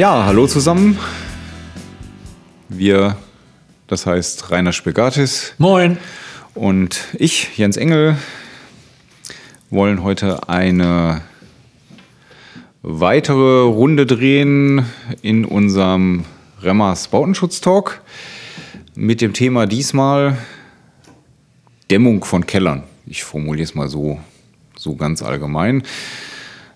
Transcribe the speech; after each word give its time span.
Ja, 0.00 0.24
hallo 0.24 0.46
zusammen. 0.46 0.98
Wir, 2.70 3.18
das 3.86 4.06
heißt 4.06 4.50
Rainer 4.50 4.72
Spegatis 4.72 5.52
Moin. 5.58 5.98
und 6.54 7.04
ich, 7.18 7.58
Jens 7.58 7.76
Engel, 7.76 8.16
wollen 9.68 10.02
heute 10.02 10.48
eine 10.48 11.20
weitere 12.80 13.60
Runde 13.60 14.06
drehen 14.06 14.86
in 15.20 15.44
unserem 15.44 16.24
Remmers 16.62 17.08
Bautenschutz-Talk 17.08 18.00
mit 18.94 19.20
dem 19.20 19.34
Thema 19.34 19.66
diesmal 19.66 20.38
Dämmung 21.90 22.24
von 22.24 22.46
Kellern. 22.46 22.84
Ich 23.04 23.22
formuliere 23.22 23.64
es 23.64 23.74
mal 23.74 23.88
so, 23.88 24.18
so 24.78 24.96
ganz 24.96 25.20
allgemein. 25.20 25.82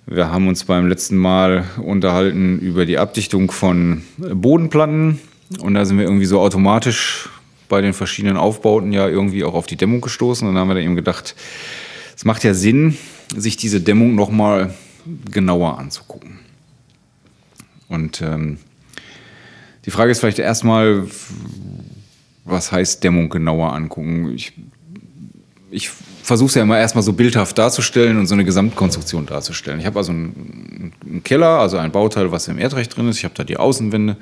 Wir 0.07 0.31
haben 0.31 0.49
uns 0.49 0.65
beim 0.65 0.87
letzten 0.87 1.17
Mal 1.17 1.65
unterhalten 1.79 2.59
über 2.59 2.85
die 2.85 2.99
Abdichtung 2.99 3.51
von 3.51 4.03
Bodenplatten 4.19 5.19
und 5.61 5.73
da 5.73 5.87
sind 5.87 5.97
wir 5.97 6.05
irgendwie 6.05 6.27
so 6.27 6.41
automatisch 6.41 7.31
bei 7.71 7.81
den 7.81 7.95
verschiedenen 7.95 8.37
Aufbauten 8.37 8.93
ja 8.93 9.09
irgendwie 9.09 9.45
auch 9.45 9.55
auf 9.55 9.67
die 9.67 9.77
Dämmung 9.77 10.03
gestoßen 10.03 10.47
und 10.47 10.55
dann 10.55 10.61
haben 10.61 10.69
wir 10.69 10.75
dann 10.75 10.85
eben 10.85 10.97
gedacht, 10.97 11.35
es 12.15 12.27
macht 12.27 12.45
ja 12.45 12.53
Sinn, 12.53 12.99
sich 13.35 13.57
diese 13.57 13.81
Dämmung 13.81 14.15
nochmal 14.15 14.75
genauer 15.31 15.79
anzugucken. 15.79 16.39
Und 17.89 18.21
ähm, 18.21 18.59
die 19.87 19.91
Frage 19.91 20.11
ist 20.13 20.21
vielleicht 20.21 20.39
erstmal, 20.39 21.07
was 22.45 22.73
heißt 22.73 23.03
Dämmung 23.03 23.31
genauer 23.31 23.73
angucken? 23.73 24.35
Ich, 24.35 24.53
ich 25.71 25.91
versuche 26.25 26.49
es 26.49 26.55
ja 26.55 26.63
immer 26.63 26.79
erstmal 26.79 27.05
so 27.05 27.13
bildhaft 27.13 27.59
darzustellen 27.59 28.19
und 28.19 28.27
so 28.27 28.35
eine 28.35 28.45
Gesamtkonstruktion 28.45 29.27
darzustellen. 29.27 29.79
Ich 29.79 29.87
habe 29.87 29.99
also 29.99 30.13
einen, 30.13 30.93
einen, 31.05 31.23
Keller, 31.23 31.61
also 31.61 31.77
ein 31.77 31.93
Bauteil, 31.93 32.33
was 32.33 32.49
im 32.49 32.59
Erdrecht 32.59 32.97
drin 32.97 33.09
ist. 33.09 33.19
Ich 33.19 33.25
habe 33.25 33.35
da 33.35 33.45
die 33.45 33.59
Außenwände, 33.59 34.17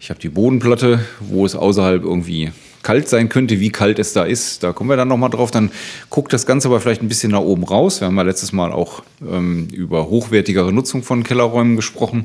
ich 0.00 0.08
habe 0.08 0.18
die 0.18 0.30
Bodenplatte, 0.30 1.00
wo 1.20 1.44
es 1.44 1.54
außerhalb 1.54 2.02
irgendwie 2.02 2.50
kalt 2.82 3.10
sein 3.10 3.28
könnte, 3.28 3.60
wie 3.60 3.68
kalt 3.68 3.98
es 3.98 4.14
da 4.14 4.24
ist. 4.24 4.62
Da 4.62 4.72
kommen 4.72 4.88
wir 4.88 4.96
dann 4.96 5.08
nochmal 5.08 5.28
drauf. 5.28 5.50
Dann 5.50 5.70
guckt 6.08 6.32
das 6.32 6.46
Ganze 6.46 6.68
aber 6.68 6.80
vielleicht 6.80 7.02
ein 7.02 7.08
bisschen 7.08 7.32
nach 7.32 7.40
oben 7.40 7.64
raus. 7.64 8.00
Wir 8.00 8.06
haben 8.06 8.16
ja 8.16 8.22
letztes 8.22 8.52
Mal 8.52 8.72
auch 8.72 9.02
ähm, 9.20 9.68
über 9.70 10.08
hochwertigere 10.08 10.72
Nutzung 10.72 11.02
von 11.02 11.24
Kellerräumen 11.24 11.76
gesprochen. 11.76 12.24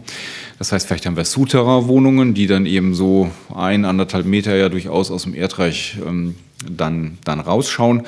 Das 0.60 0.72
heißt, 0.72 0.88
vielleicht 0.88 1.06
haben 1.06 1.18
wir 1.18 1.26
Souterrain-Wohnungen, 1.26 2.34
die 2.34 2.48
dann 2.48 2.66
eben 2.66 2.94
so 2.94 3.30
ein, 3.54 3.84
anderthalb 3.84 4.26
Meter 4.26 4.56
ja 4.56 4.70
durchaus 4.70 5.12
aus 5.12 5.24
dem 5.24 5.34
Erdreich 5.34 5.98
ähm, 6.08 6.36
dann, 6.70 7.18
dann 7.24 7.40
rausschauen. 7.40 8.04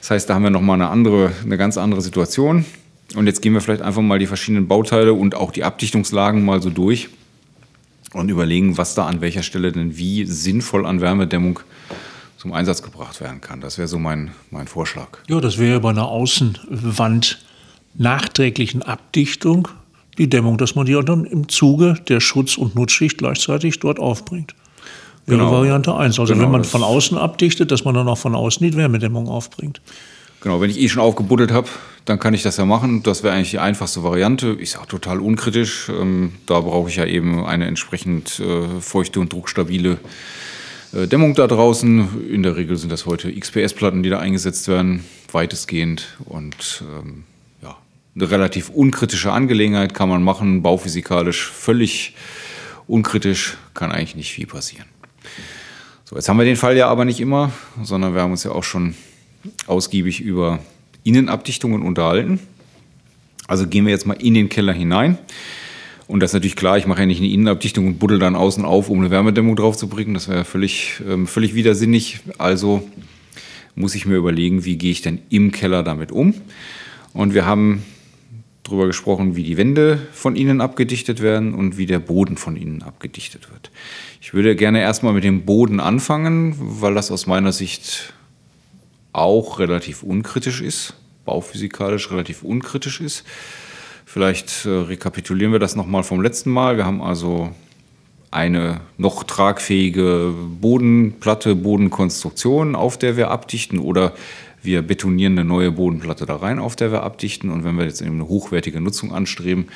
Das 0.00 0.10
heißt, 0.10 0.30
da 0.30 0.34
haben 0.34 0.42
wir 0.42 0.50
nochmal 0.50 0.74
eine 0.74 0.88
andere, 0.88 1.32
eine 1.42 1.56
ganz 1.56 1.76
andere 1.76 2.00
Situation. 2.00 2.64
Und 3.14 3.26
jetzt 3.26 3.42
gehen 3.42 3.52
wir 3.52 3.60
vielleicht 3.60 3.82
einfach 3.82 4.02
mal 4.02 4.18
die 4.18 4.26
verschiedenen 4.26 4.66
Bauteile 4.66 5.12
und 5.12 5.34
auch 5.34 5.52
die 5.52 5.64
Abdichtungslagen 5.64 6.44
mal 6.44 6.60
so 6.62 6.70
durch 6.70 7.08
und 8.12 8.28
überlegen, 8.28 8.78
was 8.78 8.94
da 8.94 9.06
an 9.06 9.20
welcher 9.20 9.42
Stelle 9.42 9.72
denn 9.72 9.96
wie 9.96 10.24
sinnvoll 10.24 10.86
an 10.86 11.00
Wärmedämmung 11.00 11.60
zum 12.38 12.52
Einsatz 12.52 12.82
gebracht 12.82 13.20
werden 13.20 13.40
kann. 13.40 13.60
Das 13.60 13.78
wäre 13.78 13.88
so 13.88 13.98
mein, 13.98 14.32
mein 14.50 14.66
Vorschlag. 14.66 15.18
Ja, 15.28 15.40
das 15.40 15.58
wäre 15.58 15.80
bei 15.80 15.90
einer 15.90 16.08
Außenwand 16.08 17.44
nachträglichen 17.94 18.82
Abdichtung 18.82 19.68
die 20.18 20.28
Dämmung, 20.28 20.58
dass 20.58 20.74
man 20.74 20.86
die 20.86 20.98
dann 21.04 21.24
im 21.24 21.48
Zuge 21.48 21.94
der 22.08 22.20
Schutz- 22.20 22.56
und 22.56 22.74
Nutzschicht 22.74 23.18
gleichzeitig 23.18 23.80
dort 23.80 23.98
aufbringt. 23.98 24.54
Wäre 25.26 25.40
genau. 25.40 25.52
Variante 25.52 25.94
1. 25.94 26.18
Also 26.18 26.32
genau, 26.32 26.44
wenn 26.44 26.52
man 26.52 26.64
von 26.64 26.82
außen 26.82 27.16
abdichtet, 27.16 27.70
dass 27.70 27.84
man 27.84 27.94
dann 27.94 28.08
auch 28.08 28.18
von 28.18 28.34
außen 28.34 28.68
die 28.68 28.76
Wärmedämmung 28.76 29.28
aufbringt. 29.28 29.80
Genau, 30.40 30.60
wenn 30.60 30.68
ich 30.68 30.78
eh 30.78 30.88
schon 30.90 31.02
aufgebuddelt 31.02 31.50
habe, 31.50 31.68
dann 32.04 32.18
kann 32.18 32.34
ich 32.34 32.42
das 32.42 32.58
ja 32.58 32.66
machen. 32.66 33.02
Das 33.02 33.22
wäre 33.22 33.34
eigentlich 33.34 33.52
die 33.52 33.58
einfachste 33.58 34.02
Variante. 34.02 34.56
Ich 34.60 34.72
sage 34.72 34.86
total 34.86 35.20
unkritisch. 35.20 35.88
Ähm, 35.88 36.32
da 36.44 36.60
brauche 36.60 36.90
ich 36.90 36.96
ja 36.96 37.06
eben 37.06 37.46
eine 37.46 37.66
entsprechend 37.66 38.40
äh, 38.40 38.80
feuchte 38.80 39.20
und 39.20 39.32
druckstabile 39.32 39.96
äh, 40.92 41.06
Dämmung 41.06 41.34
da 41.34 41.46
draußen. 41.46 42.28
In 42.30 42.42
der 42.42 42.56
Regel 42.56 42.76
sind 42.76 42.92
das 42.92 43.06
heute 43.06 43.32
XPS-Platten, 43.32 44.02
die 44.02 44.10
da 44.10 44.18
eingesetzt 44.18 44.68
werden, 44.68 45.04
weitestgehend. 45.32 46.18
Und 46.26 46.84
ähm, 46.94 47.24
ja, 47.62 47.78
eine 48.14 48.30
relativ 48.30 48.68
unkritische 48.68 49.32
Angelegenheit 49.32 49.94
kann 49.94 50.10
man 50.10 50.22
machen, 50.22 50.62
bauphysikalisch 50.62 51.50
völlig 51.50 52.14
unkritisch, 52.86 53.56
kann 53.72 53.90
eigentlich 53.90 54.16
nicht 54.16 54.32
viel 54.32 54.46
passieren. 54.46 54.84
So, 56.04 56.16
jetzt 56.16 56.28
haben 56.28 56.38
wir 56.38 56.44
den 56.44 56.56
Fall 56.56 56.76
ja 56.76 56.88
aber 56.88 57.04
nicht 57.04 57.20
immer, 57.20 57.52
sondern 57.82 58.14
wir 58.14 58.22
haben 58.22 58.32
uns 58.32 58.44
ja 58.44 58.52
auch 58.52 58.64
schon 58.64 58.94
ausgiebig 59.66 60.20
über 60.20 60.58
Innenabdichtungen 61.02 61.82
unterhalten. 61.82 62.40
Also 63.46 63.66
gehen 63.66 63.84
wir 63.84 63.92
jetzt 63.92 64.06
mal 64.06 64.14
in 64.14 64.34
den 64.34 64.48
Keller 64.48 64.72
hinein. 64.72 65.18
Und 66.06 66.20
das 66.20 66.30
ist 66.30 66.34
natürlich 66.34 66.56
klar, 66.56 66.76
ich 66.76 66.86
mache 66.86 67.00
ja 67.00 67.06
nicht 67.06 67.20
eine 67.20 67.30
Innenabdichtung 67.30 67.86
und 67.86 67.98
buddel 67.98 68.18
dann 68.18 68.36
außen 68.36 68.64
auf, 68.64 68.90
um 68.90 69.00
eine 69.00 69.10
Wärmedämmung 69.10 69.56
drauf 69.56 69.76
zu 69.76 69.88
bringen. 69.88 70.14
Das 70.14 70.28
wäre 70.28 70.44
völlig, 70.44 71.00
ähm, 71.08 71.26
völlig 71.26 71.54
widersinnig. 71.54 72.20
Also 72.36 72.88
muss 73.74 73.94
ich 73.94 74.06
mir 74.06 74.16
überlegen, 74.16 74.64
wie 74.64 74.76
gehe 74.76 74.92
ich 74.92 75.02
denn 75.02 75.20
im 75.30 75.52
Keller 75.52 75.82
damit 75.82 76.12
um. 76.12 76.34
Und 77.12 77.34
wir 77.34 77.46
haben 77.46 77.82
darüber 78.64 78.86
gesprochen, 78.86 79.36
wie 79.36 79.44
die 79.44 79.56
Wände 79.56 79.98
von 80.12 80.34
innen 80.34 80.60
abgedichtet 80.60 81.20
werden 81.20 81.54
und 81.54 81.78
wie 81.78 81.86
der 81.86 81.98
Boden 82.00 82.36
von 82.36 82.56
innen 82.56 82.82
abgedichtet 82.82 83.50
wird. 83.52 83.70
Ich 84.20 84.34
würde 84.34 84.56
gerne 84.56 84.80
erstmal 84.80 85.12
mit 85.12 85.22
dem 85.22 85.44
Boden 85.44 85.80
anfangen, 85.80 86.54
weil 86.58 86.94
das 86.94 87.10
aus 87.10 87.26
meiner 87.26 87.52
Sicht 87.52 88.14
auch 89.12 89.58
relativ 89.58 90.02
unkritisch 90.02 90.60
ist, 90.60 90.94
bauphysikalisch 91.24 92.10
relativ 92.10 92.42
unkritisch 92.42 93.00
ist. 93.00 93.24
Vielleicht 94.06 94.66
äh, 94.66 94.70
rekapitulieren 94.70 95.52
wir 95.52 95.58
das 95.58 95.76
nochmal 95.76 96.02
vom 96.02 96.22
letzten 96.22 96.50
Mal. 96.50 96.76
Wir 96.76 96.86
haben 96.86 97.02
also 97.02 97.54
eine 98.30 98.80
noch 98.96 99.24
tragfähige 99.24 100.34
Bodenplatte, 100.60 101.54
Bodenkonstruktion, 101.54 102.74
auf 102.74 102.98
der 102.98 103.16
wir 103.16 103.30
abdichten 103.30 103.78
oder 103.78 104.12
wir 104.64 104.82
betonieren 104.82 105.38
eine 105.38 105.46
neue 105.46 105.70
Bodenplatte 105.70 106.26
da 106.26 106.36
rein, 106.36 106.58
auf 106.58 106.76
der 106.76 106.90
wir 106.90 107.02
abdichten. 107.02 107.50
Und 107.50 107.64
wenn 107.64 107.76
wir 107.76 107.84
jetzt 107.84 108.02
eine 108.02 108.28
hochwertige 108.28 108.80
Nutzung 108.80 109.12
anstreben, 109.12 109.66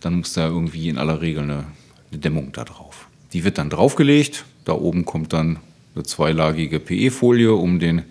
dann 0.00 0.14
muss 0.14 0.32
da 0.32 0.48
irgendwie 0.48 0.88
in 0.88 0.98
aller 0.98 1.20
Regel 1.20 1.44
eine, 1.44 1.64
eine 2.10 2.20
Dämmung 2.20 2.52
da 2.52 2.64
drauf. 2.64 3.08
Die 3.32 3.44
wird 3.44 3.58
dann 3.58 3.70
draufgelegt. 3.70 4.44
Da 4.64 4.72
oben 4.72 5.04
kommt 5.04 5.32
dann 5.32 5.58
eine 5.94 6.04
zweilagige 6.04 6.80
PE-Folie, 6.80 7.54
um 7.54 7.78
den 7.78 8.02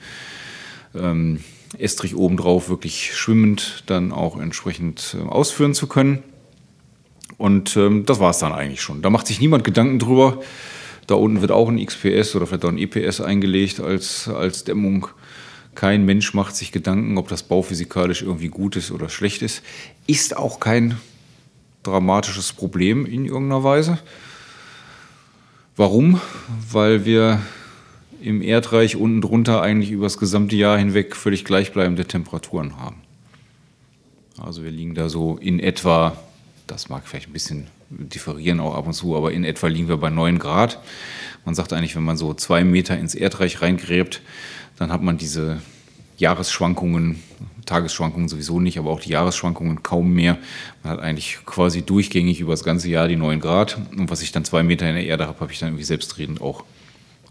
ähm, 0.96 1.42
Estrich 1.78 2.16
obendrauf 2.16 2.70
wirklich 2.70 3.14
schwimmend 3.16 3.84
dann 3.86 4.12
auch 4.12 4.40
entsprechend 4.40 5.18
äh, 5.20 5.28
ausführen 5.28 5.74
zu 5.74 5.88
können. 5.88 6.24
Und 7.38 7.76
ähm, 7.76 8.06
das 8.06 8.20
war 8.20 8.30
es 8.30 8.40
dann 8.40 8.54
eigentlich 8.54 8.82
schon. 8.82 9.02
Da 9.02 9.10
macht 9.10 9.28
sich 9.28 9.42
niemand 9.42 9.64
Gedanken 9.64 10.00
drüber. 10.00 10.42
Da 11.08 11.16
unten 11.16 11.42
wird 11.42 11.52
auch 11.52 11.70
ein 11.70 11.84
XPS 11.84 12.36
oder 12.36 12.48
vielleicht 12.48 12.66
auch 12.66 12.70
ein 12.70 12.78
EPS 12.78 13.22
eingelegt 13.22 13.80
als, 13.80 14.28
als 14.28 14.64
Dämmung. 14.64 15.08
Kein 15.76 16.06
Mensch 16.06 16.34
macht 16.34 16.56
sich 16.56 16.72
Gedanken, 16.72 17.18
ob 17.18 17.28
das 17.28 17.44
bauphysikalisch 17.44 18.22
irgendwie 18.22 18.48
gut 18.48 18.76
ist 18.76 18.92
oder 18.92 19.10
schlecht 19.10 19.42
ist. 19.42 19.62
Ist 20.08 20.38
auch 20.38 20.60
kein 20.60 20.98
dramatisches 21.84 22.54
Problem 22.54 23.06
in 23.06 23.26
irgendeiner 23.26 23.64
Weise. 23.64 24.00
Warum? 25.76 26.22
Weil 26.72 27.06
wir 27.06 27.42
im 28.22 28.42
Erdreich 28.42 28.96
unten 28.96 29.22
drunter 29.22 29.62
eigentlich 29.62 29.92
über 29.92 30.06
das 30.06 30.18
gesamte 30.18 30.56
Jahr 30.56 30.78
hinweg 30.78 31.16
völlig 31.16 31.44
gleichbleibende 31.44 32.06
Temperaturen 32.06 32.80
haben. 32.80 33.02
Also 34.40 34.64
wir 34.64 34.72
liegen 34.72 34.96
da 34.96 35.10
so 35.10 35.38
in 35.38 35.60
etwa, 35.60 36.18
das 36.68 36.90
mag 36.90 37.08
vielleicht 37.08 37.30
ein 37.30 37.34
bisschen 37.34 37.68
differieren 37.90 38.60
auch 38.60 38.76
ab 38.76 38.88
und 38.88 38.94
zu, 38.94 39.16
aber 39.16 39.32
in 39.32 39.44
etwa 39.44 39.68
liegen 39.68 39.88
wir 39.88 39.98
bei 39.98 40.10
9 40.10 40.40
Grad. 40.40 40.80
Man 41.46 41.56
sagt 41.56 41.74
eigentlich, 41.74 41.96
wenn 41.96 42.04
man 42.04 42.18
so 42.18 42.34
zwei 42.34 42.64
Meter 42.64 42.98
ins 42.98 43.16
Erdreich 43.16 43.62
reingräbt, 43.62 44.22
dann 44.78 44.92
hat 44.92 45.02
man 45.02 45.18
diese 45.18 45.62
Jahresschwankungen, 46.18 47.22
Tagesschwankungen 47.66 48.30
sowieso 48.30 48.60
nicht, 48.60 48.78
aber 48.78 48.90
auch 48.90 49.00
die 49.00 49.10
Jahresschwankungen 49.10 49.84
kaum 49.84 50.14
mehr. 50.14 50.38
Man 50.84 50.94
hat 50.94 51.00
eigentlich 51.00 51.40
quasi 51.46 51.82
durchgängig 51.82 52.40
über 52.40 52.54
das 52.54 52.64
ganze 52.64 52.90
Jahr 52.90 53.08
die 53.08 53.16
9 53.16 53.40
Grad. 53.40 53.78
Und 53.96 54.10
was 54.10 54.22
ich 54.22 54.32
dann 54.32 54.46
zwei 54.46 54.64
Meter 54.64 54.88
in 54.88 54.96
der 54.96 55.06
Erde 55.06 55.28
habe, 55.28 55.40
habe 55.40 55.52
ich 55.52 55.60
dann 55.60 55.70
irgendwie 55.70 55.84
selbstredend 55.84 56.42
auch 56.42 56.64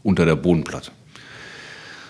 unter 0.03 0.27
der 0.27 0.37
Bodenplatte. 0.37 0.93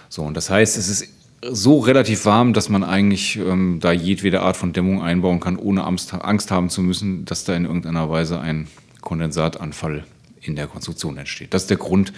So, 0.09 0.23
und 0.23 0.37
das 0.37 0.51
heißt, 0.51 0.77
es 0.77 0.89
ist 0.89 1.09
so 1.51 1.79
relativ 1.81 2.25
warm, 2.25 2.53
dass 2.53 2.69
man 2.69 2.83
eigentlich 2.85 3.37
ähm, 3.37 3.79
da 3.81 3.93
jedwede 3.93 4.41
Art 4.41 4.57
von 4.57 4.73
Dämmung 4.73 5.03
einbauen 5.03 5.41
kann, 5.41 5.57
ohne 5.57 5.85
Angst, 5.85 6.15
Angst 6.15 6.51
haben 6.51 6.71
zu 6.71 6.83
müssen, 6.83 7.25
dass 7.25 7.45
da 7.45 7.55
in 7.55 7.67
irgendeiner 7.67 8.09
Weise 8.11 8.41
ein 8.41 8.69
Kondensatanfall 9.01 10.05
in 10.47 10.57
der 10.57 10.67
Konstruktion 10.67 11.17
entsteht. 11.17 11.55
Das 11.55 11.63
ist 11.63 11.71
der 11.71 11.77
Grund, 11.77 12.13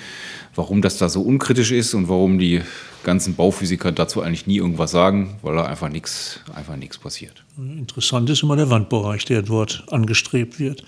warum 0.55 0.83
das 0.83 0.99
da 0.99 1.09
so 1.09 1.23
unkritisch 1.23 1.73
ist 1.73 1.95
und 1.95 2.09
warum 2.09 2.39
die 2.39 2.63
ganzen 3.05 3.35
Bauphysiker 3.35 3.93
dazu 3.93 4.21
eigentlich 4.21 4.47
nie 4.47 4.57
irgendwas 4.57 4.91
sagen, 4.91 5.37
weil 5.43 5.55
da 5.55 5.65
einfach 5.65 5.89
nichts 5.89 6.41
einfach 6.55 6.75
passiert. 7.01 7.45
Interessant 7.57 8.29
ist 8.31 8.43
immer 8.43 8.57
der 8.57 8.69
Wandbereich, 8.69 9.25
der 9.25 9.43
dort 9.43 9.85
angestrebt 9.91 10.59
wird. 10.59 10.83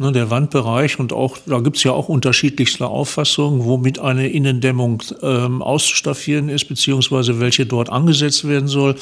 Ne, 0.00 0.12
der 0.12 0.30
Wandbereich 0.30 0.98
und 0.98 1.12
auch, 1.12 1.36
da 1.44 1.60
gibt 1.60 1.76
es 1.76 1.84
ja 1.84 1.92
auch 1.92 2.08
unterschiedlichste 2.08 2.86
Auffassungen, 2.86 3.66
womit 3.66 3.98
eine 3.98 4.30
Innendämmung 4.30 5.02
ähm, 5.20 5.60
auszustaffieren 5.60 6.48
ist, 6.48 6.68
beziehungsweise 6.68 7.38
welche 7.38 7.66
dort 7.66 7.90
angesetzt 7.90 8.48
werden 8.48 8.66
soll. 8.66 8.94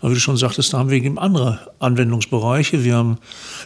Aber 0.00 0.08
wie 0.08 0.14
du 0.14 0.20
schon 0.20 0.38
sagtest, 0.38 0.72
da 0.72 0.78
haben 0.78 0.88
wir 0.88 0.96
eben 0.96 1.18
andere 1.18 1.60
Anwendungsbereiche. 1.80 2.82
Wir 2.82 2.96
haben 2.96 3.18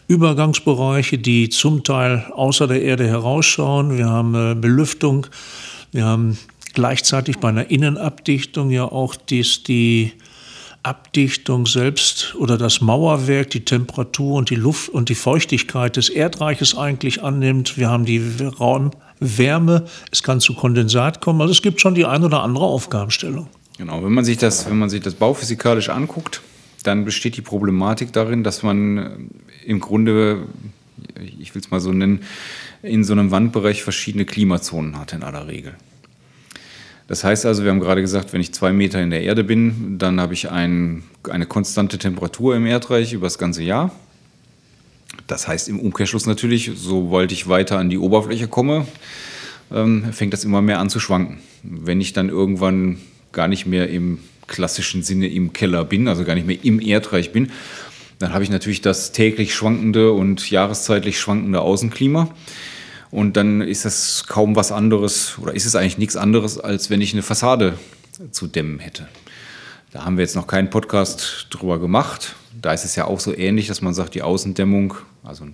Übergangsbereiche, 0.09 1.19
die 1.19 1.49
zum 1.49 1.85
Teil 1.85 2.25
außer 2.35 2.67
der 2.67 2.83
Erde 2.83 3.07
herausschauen. 3.07 3.97
Wir 3.97 4.09
haben 4.09 4.35
äh, 4.35 4.55
Belüftung. 4.55 5.27
Wir 5.93 6.05
haben 6.05 6.39
gleichzeitig 6.75 7.39
bei 7.39 7.49
einer 7.49 7.71
Innenabdichtung 7.71 8.71
ja 8.71 8.85
auch 8.85 9.15
dies, 9.15 9.63
die 9.63 10.13
Abdichtung 10.83 11.67
selbst 11.67 12.35
oder 12.37 12.59
das 12.59 12.81
Mauerwerk 12.81 13.51
die 13.51 13.65
Temperatur 13.65 14.35
und 14.35 14.51
die 14.51 14.57
Luft 14.57 14.89
und 14.89 15.09
die 15.09 15.15
Feuchtigkeit 15.15 15.97
des 15.97 16.09
Erdreiches 16.09 16.77
eigentlich 16.77 17.23
annimmt. 17.23 17.79
Wir 17.79 17.89
haben 17.89 18.05
die 18.05 18.21
Raumwärme, 18.59 19.85
es 20.11 20.23
kann 20.23 20.41
zu 20.41 20.55
Kondensat 20.55 21.21
kommen. 21.21 21.41
Also 21.41 21.53
es 21.53 21.63
gibt 21.63 21.81
schon 21.81 21.95
die 21.95 22.05
ein 22.05 22.25
oder 22.25 22.43
andere 22.43 22.65
Aufgabenstellung. 22.65 23.47
Genau, 23.79 24.03
wenn 24.03 24.13
man 24.13 24.25
sich 24.25 24.39
das, 24.39 24.69
wenn 24.69 24.79
man 24.79 24.91
sich 24.91 25.03
das 25.03 25.15
bauphysikalisch 25.15 25.89
anguckt, 25.89 26.43
dann 26.83 27.05
besteht 27.05 27.37
die 27.37 27.43
Problematik 27.43 28.13
darin, 28.13 28.45
dass 28.45 28.63
man 28.63 28.99
äh, 28.99 29.11
im 29.65 29.81
Grunde, 29.81 30.47
ich 31.39 31.55
will 31.55 31.63
es 31.63 31.71
mal 31.71 31.81
so 31.81 31.93
nennen, 31.93 32.21
in 32.83 33.05
so 33.05 33.13
einem 33.13 33.31
Wandbereich 33.31 33.83
verschiedene 33.83 34.25
Klimazonen 34.25 34.99
hat 34.99 35.13
in 35.13 35.23
aller 35.23 35.47
Regel. 35.47 35.75
Das 37.09 37.25
heißt 37.25 37.47
also, 37.47 37.65
wir 37.65 37.71
haben 37.71 37.81
gerade 37.81 38.01
gesagt, 38.01 38.33
wenn 38.33 38.41
ich 38.41 38.55
zwei 38.55 38.73
Meter 38.73 39.03
in 39.03 39.11
der 39.11 39.23
Erde 39.23 39.45
bin, 39.45 39.99
dann 39.99 40.21
habe 40.21 40.35
ich 40.35 40.51
ein, 40.51 41.03
eine 41.29 41.47
konstante 41.47 41.99
Temperatur 41.99 42.57
im 42.57 42.65
Erdreich 42.65 43.13
über 43.13 43.27
das 43.27 43.39
ganze 43.39 43.63
Jahr. 43.63 43.91
Das 45.27 45.47
heißt 45.47 45.69
im 45.69 45.79
Umkehrschluss 45.79 46.27
natürlich, 46.27 46.71
sobald 46.75 47.33
ich 47.33 47.49
weiter 47.49 47.79
an 47.79 47.91
die 47.91 47.99
Oberfläche 47.99 48.49
komme, 48.49 48.87
ähm, 49.73 50.13
fängt 50.13 50.33
das 50.33 50.45
immer 50.45 50.63
mehr 50.63 50.79
an 50.79 50.91
zu 50.91 51.01
schwanken. 51.01 51.39
Wenn 51.63 52.01
ich 52.01 52.13
dann 52.13 52.29
irgendwann 52.29 52.99
gar 53.33 53.49
nicht 53.49 53.67
mehr 53.67 53.89
im 53.89 54.19
klassischen 54.47 55.03
Sinne 55.03 55.29
im 55.29 55.53
Keller 55.53 55.85
bin, 55.85 56.09
also 56.09 56.25
gar 56.25 56.35
nicht 56.35 56.47
mehr 56.47 56.59
im 56.63 56.81
Erdreich 56.81 57.33
bin, 57.33 57.51
dann 58.19 58.33
habe 58.33 58.45
ich 58.45 58.51
natürlich 58.51 58.81
das 58.81 59.13
täglich 59.13 59.55
schwankende 59.55 60.13
und 60.13 60.49
jahreszeitlich 60.49 61.19
schwankende 61.19 61.61
Außenklima. 61.61 62.33
Und 63.11 63.37
dann 63.37 63.61
ist 63.61 63.85
das 63.85 64.25
kaum 64.27 64.57
was 64.57 64.73
anderes 64.73 65.39
oder 65.39 65.55
ist 65.55 65.67
es 65.67 65.75
eigentlich 65.75 65.99
nichts 65.99 66.17
anderes, 66.17 66.59
als 66.59 66.89
wenn 66.89 67.01
ich 67.01 67.13
eine 67.13 67.23
Fassade 67.23 67.79
zu 68.31 68.47
dämmen 68.47 68.79
hätte. 68.79 69.09
Da 69.91 70.05
haben 70.05 70.17
wir 70.17 70.23
jetzt 70.23 70.37
noch 70.37 70.47
keinen 70.47 70.71
Podcast 70.71 71.49
drüber 71.51 71.79
gemacht. 71.79 72.37
Da 72.59 72.73
ist 72.73 72.85
es 72.85 72.97
ja 72.97 73.05
auch 73.05 73.21
so 73.21 73.37
ähnlich, 73.37 73.67
dass 73.67 73.83
man 73.83 73.93
sagt, 73.93 74.15
die 74.15 74.23
Außendämmung, 74.23 74.95
also 75.23 75.47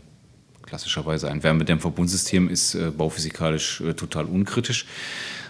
klassischerweise 0.62 1.30
ein 1.30 1.42
Wärmedämmverbundsystem, 1.42 2.48
ist 2.48 2.74
äh, 2.74 2.92
bauphysikalisch 2.96 3.80
äh, 3.80 3.94
total 3.94 4.26
unkritisch. 4.26 4.86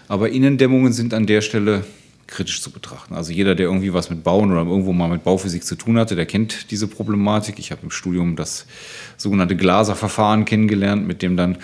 Aber 0.07 0.29
Innendämmungen 0.29 0.93
sind 0.93 1.13
an 1.13 1.27
der 1.27 1.41
Stelle 1.41 1.83
kritisch 2.29 2.61
zu 2.61 2.71
betrachten. 2.71 3.15
Also 3.15 3.31
jeder, 3.31 3.55
der 3.55 3.65
irgendwie 3.65 3.93
was 3.93 4.09
mit 4.09 4.23
Bauen 4.23 4.51
oder 4.51 4.61
irgendwo 4.61 4.93
mal 4.93 5.09
mit 5.09 5.23
Bauphysik 5.23 5.63
zu 5.63 5.75
tun 5.75 5.97
hatte, 5.97 6.15
der 6.15 6.25
kennt 6.25 6.71
diese 6.71 6.87
Problematik. 6.87 7.59
Ich 7.59 7.71
habe 7.71 7.81
im 7.83 7.91
Studium 7.91 8.35
das 8.35 8.65
sogenannte 9.17 9.55
Glaserverfahren 9.55 10.45
kennengelernt, 10.45 11.07
mit 11.07 11.21
dem 11.21 11.35
dann 11.35 11.57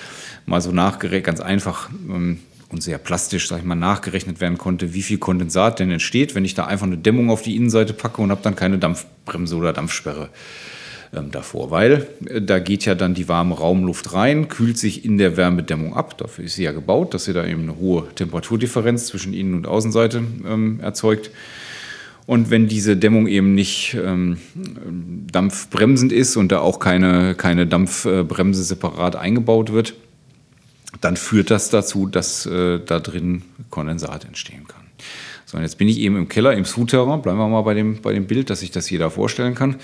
mal 0.46 0.62
so 0.62 0.72
nachgerechnet, 0.72 1.26
ganz 1.26 1.40
einfach 1.40 1.90
ähm, 2.10 2.40
und 2.70 2.82
sehr 2.82 2.98
plastisch, 2.98 3.48
sag 3.48 3.60
ich 3.60 3.64
mal, 3.66 3.76
nachgerechnet 3.76 4.42
werden 4.42 4.58
konnte, 4.58 4.94
wie 4.94 5.04
viel 5.04 5.18
Kondensat 5.18 5.80
denn 5.80 5.92
entsteht, 5.92 6.36
wenn 6.36 6.46
ich 6.46 6.56
da 6.56 6.66
einfach 6.66 6.88
eine 6.88 6.98
Dämmung 6.98 7.30
auf 7.30 7.42
die 7.42 7.56
Innenseite 7.56 7.94
packe 7.94 8.22
und 8.22 8.32
habe 8.32 8.42
dann 8.44 8.56
keine 8.56 8.78
Dampfbremse 8.78 9.56
oder 9.56 9.72
Dampfsperre 9.72 10.30
davor. 11.32 11.72
Weil 11.72 12.08
äh, 12.26 12.42
da 12.42 12.60
geht 12.60 12.86
ja 12.86 12.96
dann 12.96 13.14
die 13.14 13.28
warme 13.28 13.56
Raumluft 13.56 14.14
rein, 14.14 14.48
kühlt 14.48 14.78
sich 14.78 15.06
in 15.06 15.18
der 15.18 15.38
Wärmedämmung 15.38 15.96
ab. 15.96 16.18
Dafür 16.18 16.46
ist 16.46 16.56
sie 16.56 16.64
ja 16.64 16.72
gebaut, 16.72 17.14
dass 17.14 17.26
sie 17.26 17.34
da 17.34 17.46
eben 17.46 17.64
eine 17.64 17.78
hohe 17.78 18.08
Temperaturdifferenz 18.16 19.08
zwischen 19.08 19.34
Innen- 19.34 19.56
und 19.56 19.68
Außenseite 19.68 20.24
ähm, 20.48 20.80
erzeugt. 20.82 21.32
Und 22.28 22.50
wenn 22.50 22.68
diese 22.68 22.98
Dämmung 22.98 23.28
eben 23.28 23.54
nicht 23.54 23.96
ähm, 24.04 24.38
dampfbremsend 25.32 26.12
ist 26.12 26.38
und 26.38 26.52
da 26.52 26.60
auch 26.60 26.80
keine, 26.80 27.36
keine 27.36 27.68
Dampfbremse 27.68 28.64
separat 28.64 29.16
eingebaut 29.16 29.72
wird, 29.72 29.94
dann 31.02 31.18
führt 31.18 31.52
das 31.52 31.70
dazu, 31.70 32.08
dass 32.08 32.46
äh, 32.46 32.80
da 32.84 33.00
drin 33.00 33.44
Kondensat 33.70 34.26
entstehen 34.26 34.68
kann. 34.68 34.82
So, 35.46 35.58
und 35.58 35.64
jetzt 35.64 35.78
bin 35.78 35.88
ich 35.88 36.00
eben 36.00 36.18
im 36.18 36.28
Keller, 36.28 36.54
im 36.54 36.66
Souterrain, 36.66 37.22
bleiben 37.22 37.38
wir 37.38 37.48
mal 37.48 37.62
bei 37.62 37.76
dem, 37.76 38.02
bei 38.02 38.14
dem 38.14 38.26
Bild, 38.26 38.50
dass 38.50 38.62
sich 38.62 38.72
das 38.72 38.90
jeder 38.90 39.12
vorstellen 39.12 39.54
kann. 39.54 39.76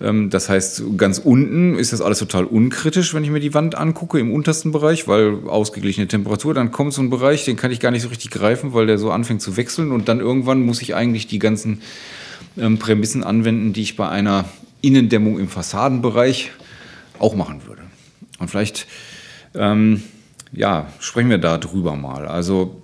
Ähm, 0.00 0.30
das 0.30 0.48
heißt, 0.48 0.82
ganz 0.96 1.18
unten 1.18 1.76
ist 1.76 1.92
das 1.92 2.00
alles 2.00 2.18
total 2.18 2.44
unkritisch, 2.44 3.14
wenn 3.14 3.24
ich 3.24 3.30
mir 3.30 3.40
die 3.40 3.54
Wand 3.54 3.76
angucke, 3.76 4.18
im 4.18 4.32
untersten 4.32 4.72
Bereich, 4.72 5.08
weil 5.08 5.38
ausgeglichene 5.46 6.08
Temperatur, 6.08 6.54
dann 6.54 6.70
kommt 6.70 6.92
so 6.92 7.02
ein 7.02 7.10
Bereich, 7.10 7.44
den 7.44 7.56
kann 7.56 7.70
ich 7.70 7.80
gar 7.80 7.90
nicht 7.90 8.02
so 8.02 8.08
richtig 8.08 8.30
greifen, 8.30 8.74
weil 8.74 8.86
der 8.86 8.98
so 8.98 9.10
anfängt 9.10 9.42
zu 9.42 9.56
wechseln 9.56 9.92
und 9.92 10.08
dann 10.08 10.20
irgendwann 10.20 10.62
muss 10.62 10.82
ich 10.82 10.94
eigentlich 10.94 11.26
die 11.26 11.38
ganzen 11.38 11.82
ähm, 12.56 12.78
Prämissen 12.78 13.24
anwenden, 13.24 13.72
die 13.72 13.82
ich 13.82 13.96
bei 13.96 14.08
einer 14.08 14.44
Innendämmung 14.80 15.38
im 15.38 15.48
Fassadenbereich 15.48 16.52
auch 17.18 17.34
machen 17.34 17.62
würde. 17.66 17.82
Und 18.38 18.48
vielleicht 18.48 18.86
ähm, 19.54 20.02
ja, 20.52 20.86
sprechen 21.00 21.30
wir 21.30 21.38
da 21.38 21.58
drüber 21.58 21.96
mal. 21.96 22.26
Also 22.26 22.82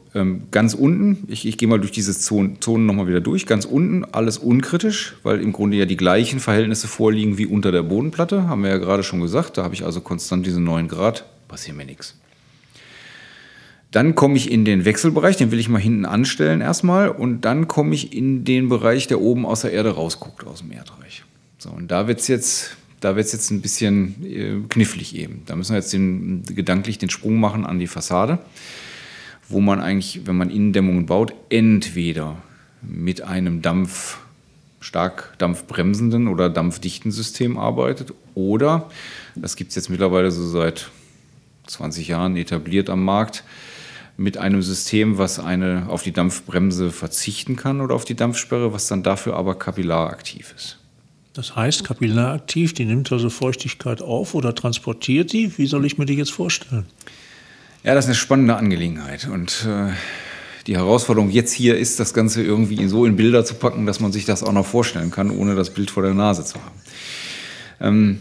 ganz 0.51 0.75
unten, 0.75 1.25
ich, 1.29 1.47
ich 1.47 1.59
gehe 1.59 1.69
mal 1.69 1.81
durch 1.81 1.91
diese 1.91 2.17
Zonen, 2.17 2.61
Zonen 2.61 2.87
nochmal 2.87 3.09
wieder 3.09 3.21
durch, 3.21 3.47
ganz 3.47 3.65
unten 3.65 4.05
alles 4.05 4.39
unkritisch, 4.39 5.17
weil 5.25 5.41
im 5.41 5.53
Grunde 5.53 5.77
ja 5.77 5.87
die 5.87 5.97
gleichen 5.97 6.39
Verhältnisse 6.39 6.87
vorliegen 6.87 7.37
wie 7.37 7.47
unter 7.47 7.73
der 7.73 7.83
Bodenplatte, 7.83 8.47
haben 8.47 8.63
wir 8.63 8.71
ja 8.71 8.79
gerade 8.79 9.03
schon 9.03 9.21
gesagt. 9.21 9.59
Da 9.59 9.65
habe 9.65 9.75
ich 9.75 9.85
also 9.85 10.01
konstant 10.01 10.47
diese 10.47 10.61
9 10.61 10.87
Grad, 10.89 11.25
passiert 11.49 11.77
mir 11.77 11.85
nichts. 11.85 12.17
Dann 13.91 14.15
komme 14.15 14.37
ich 14.37 14.51
in 14.51 14.65
den 14.65 14.85
Wechselbereich, 14.85 15.37
den 15.37 15.51
will 15.51 15.59
ich 15.59 15.69
mal 15.69 15.81
hinten 15.81 16.05
anstellen 16.05 16.61
erstmal, 16.61 17.09
und 17.09 17.43
dann 17.43 17.69
komme 17.69 17.95
ich 17.95 18.13
in 18.13 18.45
den 18.45 18.69
Bereich, 18.69 19.07
der 19.07 19.21
oben 19.21 19.45
aus 19.47 19.63
der 19.63 19.73
Erde 19.73 19.91
rausguckt, 19.91 20.47
aus 20.47 20.61
dem 20.61 20.73
Erdreich. 20.73 21.25
So, 21.59 21.71
und 21.71 21.91
da 21.91 22.07
wird 22.07 22.21
es 22.21 22.29
jetzt 22.29 22.77
jetzt 23.33 23.51
ein 23.51 23.61
bisschen 23.61 24.25
äh, 24.25 24.67
knifflig 24.69 25.15
eben. 25.15 25.43
Da 25.47 25.57
müssen 25.57 25.73
wir 25.73 25.79
jetzt 25.79 25.93
den, 25.93 26.43
gedanklich 26.45 26.99
den 26.99 27.11
Sprung 27.11 27.39
machen 27.39 27.67
an 27.67 27.79
die 27.79 27.87
Fassade, 27.87 28.39
wo 29.49 29.61
man 29.61 29.81
eigentlich, 29.81 30.27
wenn 30.27 30.37
man 30.37 30.51
Innendämmungen 30.51 31.07
baut, 31.07 31.33
entweder 31.51 32.37
mit 32.83 33.23
einem 33.23 33.63
Dampf, 33.63 34.19
stark 34.81 35.35
dampfbremsenden 35.39 36.29
oder 36.29 36.51
dampfdichten 36.51 37.11
System 37.11 37.57
arbeitet 37.57 38.13
oder, 38.35 38.91
das 39.35 39.57
gibt 39.57 39.71
es 39.71 39.77
jetzt 39.77 39.89
mittlerweile 39.89 40.31
so 40.31 40.47
seit 40.47 40.91
20 41.67 42.09
Jahren 42.09 42.37
etabliert 42.37 42.91
am 42.91 43.05
Markt, 43.05 43.45
mit 44.17 44.37
einem 44.39 44.63
System, 44.63 45.19
was 45.19 45.41
eine 45.41 45.87
auf 45.89 46.03
die 46.03 46.13
Dampfbremse 46.13 46.91
verzichten 46.93 47.57
kann 47.57 47.81
oder 47.81 47.95
auf 47.95 48.05
die 48.05 48.15
Dampfsperre, 48.15 48.73
was 48.73 48.87
dann 48.87 49.03
dafür 49.03 49.35
aber 49.37 49.59
kapillaraktiv 49.59 50.55
ist. 50.55 50.79
Das 51.33 51.57
heißt, 51.57 51.83
kapillaraktiv, 51.83 52.75
die 52.75 52.85
nimmt 52.85 53.11
also 53.11 53.29
Feuchtigkeit 53.29 54.03
auf 54.03 54.35
oder 54.35 54.55
transportiert 54.55 55.33
die. 55.33 55.59
Wie 55.59 55.67
soll 55.67 55.85
ich 55.85 55.99
mir 55.99 56.07
die 56.07 56.15
jetzt 56.15 56.31
vorstellen? 56.31 56.87
Ja, 57.85 57.95
das 57.95 58.07
ist 58.07 58.09
eine 58.09 58.15
spannende 58.15 58.57
Angelegenheit. 58.57 59.29
Und 59.31 59.67
äh, 59.69 59.93
die 60.67 60.77
Herausforderung 60.77 61.29
jetzt 61.29 61.53
hier 61.53 61.77
ist, 61.77 62.01
das 62.01 62.15
Ganze 62.15 62.43
irgendwie 62.43 62.87
so 62.89 63.05
in 63.05 63.17
Bilder 63.17 63.45
zu 63.45 63.57
packen, 63.57 63.85
dass 63.85 64.01
man 64.01 64.11
sich 64.11 64.25
das 64.25 64.43
auch 64.43 64.53
noch 64.53 64.65
vorstellen 64.65 65.11
kann, 65.11 65.31
ohne 65.31 65.55
das 65.55 65.69
Bild 65.69 65.91
vor 65.91 66.03
der 66.03 66.15
Nase 66.15 66.47
zu 66.47 66.55
haben. 66.55 66.81
Ähm, 67.81 68.21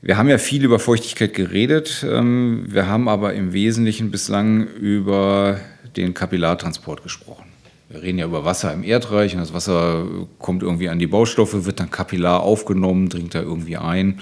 wir 0.00 0.16
haben 0.16 0.30
ja 0.30 0.38
viel 0.38 0.64
über 0.64 0.78
Feuchtigkeit 0.78 1.34
geredet. 1.34 2.02
Ähm, 2.08 2.64
wir 2.66 2.86
haben 2.86 3.10
aber 3.10 3.34
im 3.34 3.52
Wesentlichen 3.52 4.10
bislang 4.10 4.66
über 4.66 5.60
den 5.96 6.14
Kapillartransport 6.14 7.02
gesprochen 7.02 7.44
wir 7.90 8.02
reden 8.02 8.18
ja 8.18 8.26
über 8.26 8.44
Wasser 8.44 8.72
im 8.72 8.84
Erdreich 8.84 9.34
und 9.34 9.40
das 9.40 9.52
Wasser 9.52 10.06
kommt 10.38 10.62
irgendwie 10.62 10.88
an 10.88 11.00
die 11.00 11.08
Baustoffe, 11.08 11.64
wird 11.64 11.80
dann 11.80 11.90
kapillar 11.90 12.40
aufgenommen, 12.40 13.08
dringt 13.08 13.34
da 13.34 13.42
irgendwie 13.42 13.76
ein 13.76 14.20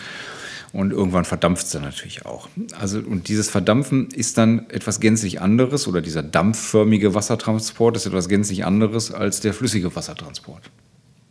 und 0.72 0.92
irgendwann 0.92 1.24
verdampft 1.24 1.66
es 1.66 1.72
dann 1.72 1.82
natürlich 1.82 2.26
auch. 2.26 2.48
Also 2.78 2.98
und 2.98 3.28
dieses 3.28 3.48
Verdampfen 3.48 4.10
ist 4.10 4.38
dann 4.38 4.68
etwas 4.70 5.00
gänzlich 5.00 5.40
anderes 5.40 5.88
oder 5.88 6.00
dieser 6.00 6.22
dampfförmige 6.22 7.14
Wassertransport 7.14 7.96
ist 7.96 8.06
etwas 8.06 8.28
gänzlich 8.28 8.64
anderes 8.64 9.12
als 9.12 9.40
der 9.40 9.54
flüssige 9.54 9.94
Wassertransport. 9.94 10.70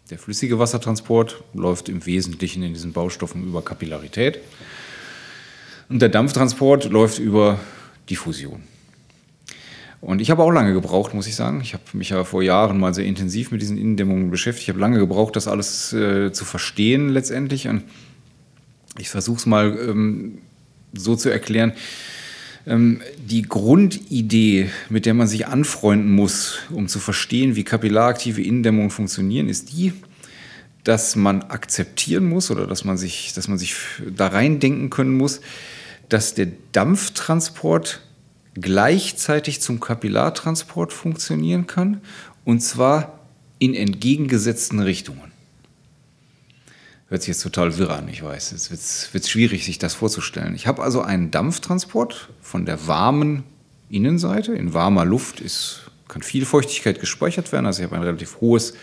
Der 0.10 0.18
flüssige 0.18 0.58
Wassertransport 0.58 1.44
läuft 1.54 1.90
im 1.90 2.06
Wesentlichen 2.06 2.64
in 2.64 2.74
diesen 2.74 2.94
Baustoffen 2.94 3.44
über 3.44 3.62
Kapillarität 3.62 4.40
und 5.90 6.02
der 6.02 6.10
Dampftransport 6.10 6.90
läuft 6.90 7.20
über 7.20 7.60
Diffusion. 8.10 8.64
Und 10.00 10.22
ich 10.22 10.30
habe 10.30 10.44
auch 10.44 10.52
lange 10.52 10.74
gebraucht, 10.74 11.14
muss 11.14 11.28
ich 11.28 11.36
sagen. 11.36 11.60
Ich 11.62 11.74
habe 11.74 11.84
mich 11.94 12.10
ja 12.10 12.24
vor 12.24 12.44
Jahren 12.44 12.80
mal 12.80 12.94
sehr 12.94 13.06
intensiv 13.06 13.52
mit 13.52 13.62
diesen 13.62 13.78
Innendämmungen 13.78 14.30
beschäftigt. 14.30 14.64
Ich 14.64 14.70
habe 14.70 14.80
lange 14.80 15.00
gebraucht, 15.00 15.36
das 15.36 15.48
alles 15.48 15.92
äh, 15.92 16.32
zu 16.32 16.46
verstehen 16.46 17.10
letztendlich. 17.10 17.68
Und 17.68 17.84
ich 19.00 19.10
versuche 19.10 19.38
es 19.38 19.46
mal 19.46 19.78
ähm, 19.80 20.40
so 20.94 21.16
zu 21.16 21.30
erklären. 21.30 21.74
Ähm, 22.66 23.02
die 23.18 23.44
Grundidee, 23.44 24.70
mit 24.90 25.06
der 25.06 25.14
man 25.14 25.28
sich 25.28 25.48
anfreunden 25.48 26.12
muss, 26.12 26.60
um 26.70 26.88
zu 26.88 27.00
verstehen, 27.00 27.56
wie 27.56 27.64
kapillaraktive 27.64 28.42
Innendämmungen 28.42 28.90
funktionieren, 28.90 29.48
ist 29.48 29.72
die, 29.72 29.94
dass 30.84 31.16
man 31.16 31.44
akzeptieren 31.44 32.28
muss 32.28 32.52
oder 32.52 32.68
dass 32.68 32.86
man 32.86 32.98
sich, 32.98 33.34
dass 33.34 33.48
man 33.48 33.58
sich 33.58 33.76
da 34.16 34.28
reindenken 34.28 34.90
können 34.90 35.16
muss, 35.16 35.42
dass 36.10 36.34
der 36.34 36.48
Dampftransport 36.72 38.02
gleichzeitig 38.54 39.62
zum 39.62 39.80
Kapillartransport 39.80 40.94
funktionieren 40.94 41.68
kann 41.68 42.02
und 42.46 42.62
zwar 42.62 43.20
in 43.60 43.74
entgegengesetzten 43.74 44.80
Richtungen. 44.80 45.32
Hört 47.10 47.22
sich 47.22 47.30
jetzt 47.30 47.44
total 47.44 47.78
wirr 47.78 47.92
an, 47.92 48.10
ich 48.10 48.22
weiß. 48.22 48.52
Es 48.52 48.70
wird, 48.70 49.14
wird 49.14 49.28
schwierig, 49.28 49.64
sich 49.64 49.78
das 49.78 49.94
vorzustellen. 49.94 50.54
Ich 50.56 50.68
habe 50.68 50.84
also 50.84 51.02
einen 51.02 51.32
Dampftransport 51.32 52.30
von 52.42 52.66
der 52.66 52.86
warmen 52.88 53.44
Innenseite. 53.90 54.54
In 54.54 54.74
warmer 54.74 55.06
Luft 55.06 55.40
ist, 55.40 55.90
kann 56.10 56.22
viel 56.22 56.46
Feuchtigkeit 56.46 57.00
gespeichert 57.00 57.54
werden. 57.54 57.66
Also 57.66 57.82
ich 57.82 57.86
habe 57.86 57.96
ein 57.96 58.04
relativ 58.04 58.42
hohes 58.42 58.74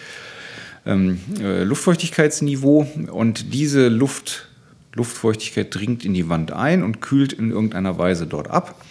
ähm, 0.86 1.20
äh, 1.38 1.64
Luftfeuchtigkeitsniveau 1.64 2.86
und 3.12 3.52
diese 3.52 3.88
Luft, 3.88 4.48
Luftfeuchtigkeit 4.94 5.74
dringt 5.74 6.04
in 6.06 6.14
die 6.14 6.28
Wand 6.30 6.50
ein 6.50 6.82
und 6.82 7.02
kühlt 7.02 7.34
in 7.34 7.50
irgendeiner 7.50 7.98
Weise 7.98 8.26
dort 8.26 8.48
ab. 8.48 8.82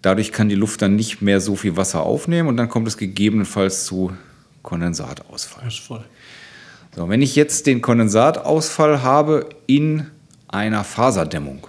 Dadurch 0.00 0.32
kann 0.32 0.48
die 0.48 0.54
Luft 0.54 0.80
dann 0.80 0.96
nicht 0.96 1.20
mehr 1.20 1.40
so 1.40 1.54
viel 1.54 1.76
Wasser 1.76 2.02
aufnehmen 2.02 2.48
und 2.48 2.56
dann 2.56 2.70
kommt 2.70 2.88
es 2.88 2.96
gegebenenfalls 2.96 3.84
zu 3.84 4.12
Kondensatausfall. 4.62 5.66
Ausfall. 5.66 6.04
So, 6.94 7.08
wenn 7.08 7.22
ich 7.22 7.36
jetzt 7.36 7.66
den 7.66 7.80
Kondensatausfall 7.80 9.02
habe 9.02 9.48
in 9.66 10.06
einer 10.48 10.84
Faserdämmung, 10.84 11.66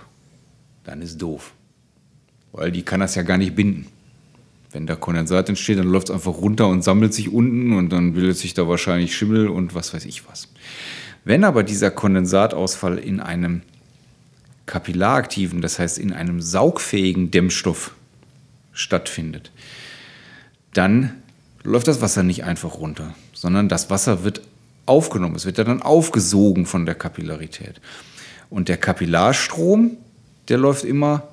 dann 0.84 1.02
ist 1.02 1.22
doof. 1.22 1.54
Weil 2.52 2.72
die 2.72 2.84
kann 2.84 3.00
das 3.00 3.16
ja 3.16 3.22
gar 3.22 3.38
nicht 3.38 3.56
binden. 3.56 3.88
Wenn 4.72 4.88
da 4.88 4.96
Kondensat 4.96 5.50
entsteht, 5.50 5.80
dann 5.80 5.88
läuft 5.88 6.10
es 6.10 6.16
einfach 6.16 6.34
runter 6.34 6.68
und 6.68 6.84
sammelt 6.84 7.14
sich 7.14 7.32
unten 7.32 7.74
und 7.74 7.90
dann 7.90 8.14
bildet 8.14 8.38
sich 8.38 8.54
da 8.54 8.68
wahrscheinlich 8.68 9.16
Schimmel 9.16 9.48
und 9.48 9.74
was 9.76 9.94
weiß 9.94 10.06
ich 10.06 10.28
was. 10.30 10.48
Wenn 11.26 11.44
aber 11.44 11.64
dieser 11.64 11.92
Kondensatausfall 11.92 12.98
in 12.98 13.20
einem 13.20 13.62
kapillaraktiven, 14.66 15.62
das 15.62 15.80
heißt 15.80 15.98
in 15.98 16.14
einem 16.14 16.42
saugfähigen 16.42 17.32
Dämmstoff 17.32 17.96
stattfindet, 18.72 19.52
dann 20.74 21.12
läuft 21.64 21.88
das 21.88 22.02
Wasser 22.02 22.24
nicht 22.24 22.44
einfach 22.44 22.76
runter, 22.76 23.16
sondern 23.34 23.70
das 23.70 23.90
Wasser 23.90 24.24
wird 24.24 24.42
aufgenommen. 24.89 25.36
Es 25.36 25.46
wird 25.46 25.58
ja 25.58 25.63
dann 25.63 25.81
aufgesogen 25.81 26.65
von 26.65 26.86
der 26.86 26.96
Kapillarität. 26.96 27.79
Und 28.50 28.67
der 28.67 28.77
Kapillarstrom, 28.77 29.91
der 30.48 30.58
läuft 30.58 30.84
immer 30.84 31.24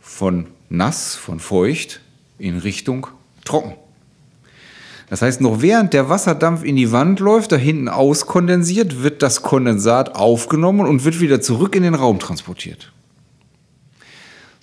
von 0.00 0.46
nass, 0.68 1.14
von 1.16 1.40
feucht 1.40 2.00
in 2.38 2.58
Richtung 2.58 3.08
trocken. 3.44 3.74
Das 5.08 5.22
heißt, 5.22 5.40
noch 5.40 5.62
während 5.62 5.92
der 5.92 6.08
Wasserdampf 6.08 6.64
in 6.64 6.76
die 6.76 6.90
Wand 6.90 7.20
läuft, 7.20 7.52
da 7.52 7.56
hinten 7.56 7.88
auskondensiert, 7.88 9.02
wird 9.02 9.22
das 9.22 9.42
Kondensat 9.42 10.16
aufgenommen 10.16 10.86
und 10.86 11.04
wird 11.04 11.20
wieder 11.20 11.40
zurück 11.40 11.76
in 11.76 11.84
den 11.84 11.94
Raum 11.94 12.18
transportiert. 12.18 12.92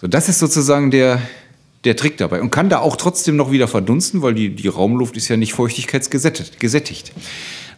So, 0.01 0.08
das 0.08 0.27
ist 0.27 0.39
sozusagen 0.39 0.92
der, 0.92 1.22
der 1.86 1.96
Trick 1.96 2.18
dabei 2.18 2.42
und 2.42 2.51
kann 2.51 2.68
da 2.68 2.80
auch 2.80 2.98
trotzdem 2.98 3.38
noch 3.38 3.51
wieder 3.51 3.70
verdunsten, 3.70 4.22
weil 4.22 4.34
die, 4.34 4.50
die 4.50 4.68
Raumluft 4.68 5.15
ist 5.15 5.30
ja 5.30 5.38
nicht 5.38 5.53
feuchtigkeitsgesättigt. 5.53 7.13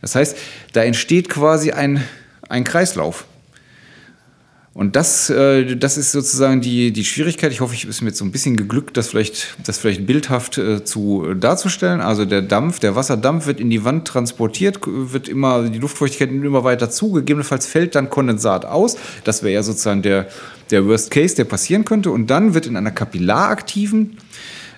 Das 0.01 0.15
heißt, 0.15 0.37
da 0.73 0.83
entsteht 0.83 1.29
quasi 1.29 1.71
ein, 1.71 2.03
ein 2.49 2.63
Kreislauf. 2.63 3.25
Und 4.75 4.97
das, 4.97 5.29
äh, 5.29 5.77
das 5.77 5.97
ist 5.97 6.11
sozusagen 6.11 6.59
die, 6.59 6.91
die 6.91 7.05
Schwierigkeit. 7.05 7.49
Ich 7.53 7.61
hoffe, 7.61 7.73
ich 7.73 7.87
ist 7.87 8.01
mir 8.01 8.09
jetzt 8.09 8.17
so 8.17 8.25
ein 8.25 8.33
bisschen 8.33 8.57
geglückt, 8.57 8.97
das 8.97 9.07
vielleicht, 9.07 9.55
das 9.65 9.77
vielleicht 9.77 10.05
bildhaft 10.05 10.57
äh, 10.57 10.83
zu 10.83 11.25
äh, 11.25 11.33
darzustellen. 11.33 12.01
Also 12.01 12.25
der 12.25 12.41
Dampf, 12.41 12.79
der 12.79 12.93
Wasserdampf 12.93 13.47
wird 13.47 13.61
in 13.61 13.69
die 13.69 13.85
Wand 13.85 14.05
transportiert, 14.05 14.81
wird 14.85 15.29
immer, 15.29 15.69
die 15.69 15.79
Luftfeuchtigkeit 15.79 16.29
nimmt 16.29 16.43
immer 16.43 16.65
weiter 16.65 16.89
zu. 16.89 17.13
Gegebenenfalls 17.13 17.67
fällt 17.67 17.95
dann 17.95 18.09
Kondensat 18.09 18.65
aus. 18.65 18.97
Das 19.23 19.43
wäre 19.43 19.53
ja 19.53 19.63
sozusagen 19.63 20.01
der, 20.01 20.27
der 20.71 20.85
Worst 20.85 21.09
Case, 21.09 21.37
der 21.37 21.45
passieren 21.45 21.85
könnte. 21.85 22.11
Und 22.11 22.27
dann 22.27 22.53
wird 22.53 22.67
in 22.67 22.75
einer 22.75 22.91
kapillaraktiven 22.91 24.17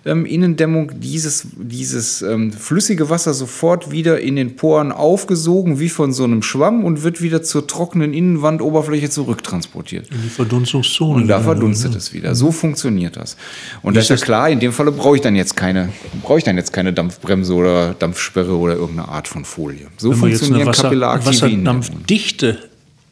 ähm, 0.08 0.26
Innendämmung 0.26 0.92
dieses, 1.00 1.48
dieses 1.56 2.22
ähm, 2.22 2.52
flüssige 2.52 3.10
Wasser 3.10 3.34
sofort 3.34 3.92
wieder 3.92 4.20
in 4.20 4.36
den 4.36 4.56
Poren 4.56 4.92
aufgesogen, 4.92 5.80
wie 5.80 5.90
von 5.90 6.14
so 6.14 6.24
einem 6.24 6.42
Schwamm 6.42 6.84
und 6.84 7.04
wird 7.04 7.22
wieder 7.22 7.44
zur 7.44 7.68
trockenen 7.68 8.14
Innenwandoberfläche 8.14 9.10
zurücktransportiert. 9.10 10.10
In 10.12 10.22
die 10.24 10.30
Verdunstungszone. 10.30 11.22
Und 11.22 11.28
da 11.28 11.42
verdunstet 11.42 11.96
es 11.96 12.14
wieder. 12.14 12.34
So 12.36 12.52
funktioniert 12.52 13.18
das. 13.18 13.38
Und 13.82 13.96
das 13.96 14.06
ist 14.06 14.10
ja 14.10 14.26
klar, 14.26 14.50
in 14.50 14.60
dem 14.60 14.72
Falle 14.72 14.92
brauche 14.92 15.18
ich 15.18 15.22
dann 15.22 15.36
jetzt 15.36 15.56
keine, 15.56 15.90
brauche 16.24 16.40
ich 16.40 16.44
dann 16.44 16.58
jetzt 16.58 16.74
keine 16.74 16.94
Dampfbremse 16.94 17.54
oder 17.54 17.94
Dampfsperre 17.94 18.58
oder 18.58 18.76
irgendeine 18.76 19.10
Art 19.10 19.28
von 19.28 19.46
Folie. 19.46 19.88
So 19.98 20.12
Wenn 20.12 20.18
funktionieren 20.18 20.68
Wasser, 20.68 20.92
Wasserdampfdichte 20.92 22.58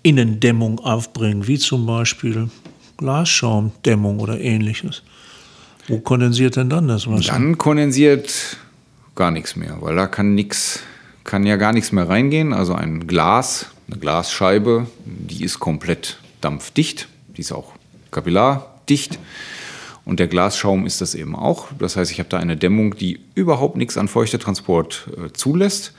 Innendämmung 0.04 0.80
aufbringen, 0.80 1.48
wie 1.48 1.58
zum 1.58 1.86
Beispiel 1.86 2.50
Glasschaumdämmung 2.98 4.20
oder 4.20 4.40
ähnliches. 4.40 5.02
Wo 5.88 6.00
kondensiert 6.00 6.56
denn 6.56 6.70
dann 6.70 6.88
das 6.88 7.08
Wasser? 7.08 7.34
Dann 7.34 7.58
kondensiert 7.58 8.58
gar 9.16 9.32
nichts 9.32 9.56
mehr, 9.56 9.78
weil 9.82 9.96
da 9.96 10.08
kann 10.08 10.36
nichts, 10.36 10.82
kann 11.24 11.46
ja 11.46 11.56
gar 11.56 11.74
nichts 11.74 11.92
mehr 11.92 12.10
reingehen. 12.10 12.54
Also 12.54 12.74
ein 12.74 13.08
Glas, 13.08 13.68
eine 13.88 14.00
Glasscheibe, 14.00 14.88
die 15.06 15.44
ist 15.44 15.60
komplett 15.60 16.20
dampfdicht, 16.42 17.08
die 17.36 17.42
ist 17.42 17.52
auch 17.52 17.74
kapillardicht. 18.12 19.20
Und 20.06 20.20
der 20.20 20.28
Glasschaum 20.28 20.86
ist 20.86 21.02
das 21.02 21.16
eben 21.16 21.36
auch. 21.36 21.68
Das 21.80 21.96
heißt, 21.96 22.12
ich 22.12 22.20
habe 22.20 22.30
da 22.30 22.38
eine 22.38 22.56
Dämmung, 22.56 22.96
die 22.96 23.20
überhaupt 23.34 23.76
nichts 23.76 23.98
an 23.98 24.08
Feuchtetransport 24.08 25.10
äh, 25.18 25.34
zulässt. 25.34 25.94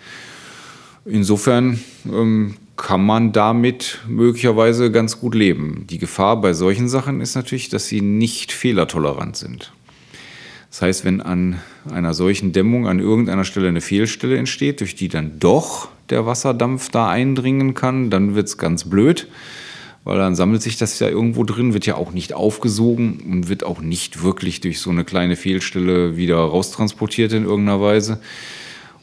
Insofern 1.04 1.80
ähm, 2.04 2.56
kann 2.76 3.04
man 3.04 3.32
damit 3.32 3.98
möglicherweise 4.06 4.92
ganz 4.92 5.18
gut 5.18 5.34
leben. 5.34 5.86
Die 5.88 5.98
Gefahr 5.98 6.40
bei 6.40 6.52
solchen 6.52 6.88
Sachen 6.88 7.20
ist 7.20 7.34
natürlich, 7.34 7.68
dass 7.68 7.86
sie 7.86 8.00
nicht 8.00 8.52
fehlertolerant 8.52 9.36
sind. 9.36 9.72
Das 10.70 10.82
heißt, 10.82 11.04
wenn 11.04 11.20
an 11.20 11.60
einer 11.90 12.14
solchen 12.14 12.52
Dämmung 12.52 12.86
an 12.86 12.98
irgendeiner 12.98 13.44
Stelle 13.44 13.68
eine 13.68 13.80
Fehlstelle 13.80 14.36
entsteht, 14.36 14.80
durch 14.80 14.94
die 14.94 15.08
dann 15.08 15.38
doch 15.38 15.88
der 16.10 16.26
Wasserdampf 16.26 16.90
da 16.90 17.08
eindringen 17.08 17.74
kann, 17.74 18.10
dann 18.10 18.34
wird 18.34 18.48
es 18.48 18.58
ganz 18.58 18.84
blöd, 18.84 19.28
weil 20.04 20.18
dann 20.18 20.36
sammelt 20.36 20.62
sich 20.62 20.76
das 20.76 20.98
ja 20.98 21.08
irgendwo 21.08 21.44
drin, 21.44 21.74
wird 21.74 21.86
ja 21.86 21.96
auch 21.96 22.12
nicht 22.12 22.32
aufgesogen 22.32 23.20
und 23.20 23.48
wird 23.48 23.64
auch 23.64 23.80
nicht 23.80 24.22
wirklich 24.22 24.60
durch 24.60 24.80
so 24.80 24.90
eine 24.90 25.04
kleine 25.04 25.36
Fehlstelle 25.36 26.16
wieder 26.16 26.36
raustransportiert 26.36 27.32
in 27.32 27.44
irgendeiner 27.44 27.80
Weise. 27.80 28.20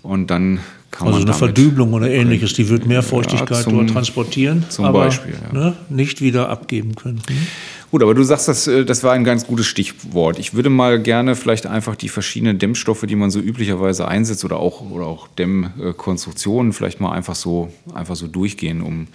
Und 0.02 0.30
dann 0.30 0.60
kann 0.92 1.08
also 1.08 1.20
man. 1.20 1.30
Also 1.30 1.44
eine 1.44 1.54
Verdübelung 1.54 1.94
oder 1.94 2.10
ähnliches, 2.10 2.54
die 2.54 2.70
wird 2.70 2.86
mehr 2.86 3.04
Feuchtigkeit 3.04 3.58
ja, 3.58 3.64
zum, 3.64 3.88
transportieren, 3.88 4.66
zum 4.70 4.86
aber 4.86 5.06
Beispiel, 5.06 5.36
ja. 5.52 5.54
ne, 5.58 5.76
nicht 5.90 6.22
wieder 6.22 6.50
abgeben 6.50 6.96
können. 6.96 7.22
Hm? 7.28 7.48
Gut, 7.94 8.02
aber 8.02 8.16
du 8.16 8.24
sagst, 8.24 8.48
das, 8.48 8.66
äh, 8.66 8.86
das 8.86 9.04
war 9.04 9.14
ein 9.14 9.24
ganz 9.24 9.46
gutes 9.46 9.68
Stichwort. 9.68 10.40
Ich 10.40 10.56
würde 10.56 10.72
mal 10.72 11.00
gerne 11.00 11.36
vielleicht 11.36 11.68
einfach 11.68 11.96
die 11.96 12.10
verschiedenen 12.10 12.58
Dämmstoffe, 12.58 13.06
die 13.08 13.16
man 13.16 13.30
so 13.30 13.40
üblicherweise 13.40 14.08
einsetzt 14.08 14.44
oder 14.44 14.58
auch, 14.58 14.82
oder 14.82 15.06
auch 15.06 15.28
Dämmkonstruktionen 15.28 16.74
vielleicht 16.74 17.00
mal 17.00 17.12
einfach 17.12 17.36
so, 17.36 17.72
einfach 17.94 18.16
so 18.16 18.26
durchgehen, 18.26 18.82
um, 18.82 19.10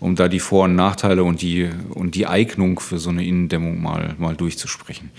um 0.00 0.16
da 0.16 0.26
die 0.26 0.40
Vor- 0.40 0.64
und 0.64 0.74
Nachteile 0.74 1.22
und 1.22 1.42
die, 1.42 1.70
und 1.90 2.16
die 2.16 2.26
Eignung 2.26 2.80
für 2.80 2.98
so 2.98 3.10
eine 3.10 3.24
Innendämmung 3.24 3.80
mal, 3.80 4.16
mal 4.18 4.34
durchzusprechen. 4.34 5.10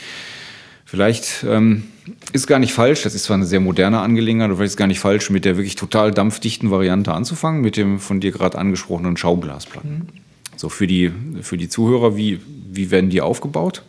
Vielleicht 0.84 1.46
ähm, 1.48 1.86
ist 2.34 2.48
gar 2.48 2.60
nicht 2.60 2.74
falsch, 2.74 3.04
das 3.04 3.16
ist 3.16 3.24
zwar 3.24 3.38
eine 3.38 3.46
sehr 3.46 3.62
moderne 3.62 4.02
Angelegenheit, 4.02 4.48
aber 4.48 4.58
vielleicht 4.58 4.72
ist 4.72 4.78
gar 4.78 4.88
nicht 4.88 5.00
falsch, 5.00 5.30
mit 5.30 5.46
der 5.46 5.56
wirklich 5.56 5.78
total 5.78 6.12
dampfdichten 6.12 6.70
Variante 6.70 7.14
anzufangen, 7.14 7.62
mit 7.62 7.78
dem 7.78 8.02
von 8.02 8.20
dir 8.20 8.34
gerade 8.34 8.58
angesprochenen 8.58 9.16
Schauglasplatten. 9.16 10.00
Mhm. 10.00 10.08
So 10.58 10.68
für 10.68 10.88
die, 10.88 11.14
für 11.42 11.56
die 11.56 11.70
Zuhörer, 11.70 12.18
wie, 12.18 12.42
wie 12.72 12.92
werden 12.92 13.10
die 13.10 13.22
aufgebaut? 13.22 13.84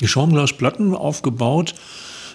Die 0.00 0.08
Schaumglasplatten 0.08 0.94
aufgebaut. 0.94 1.74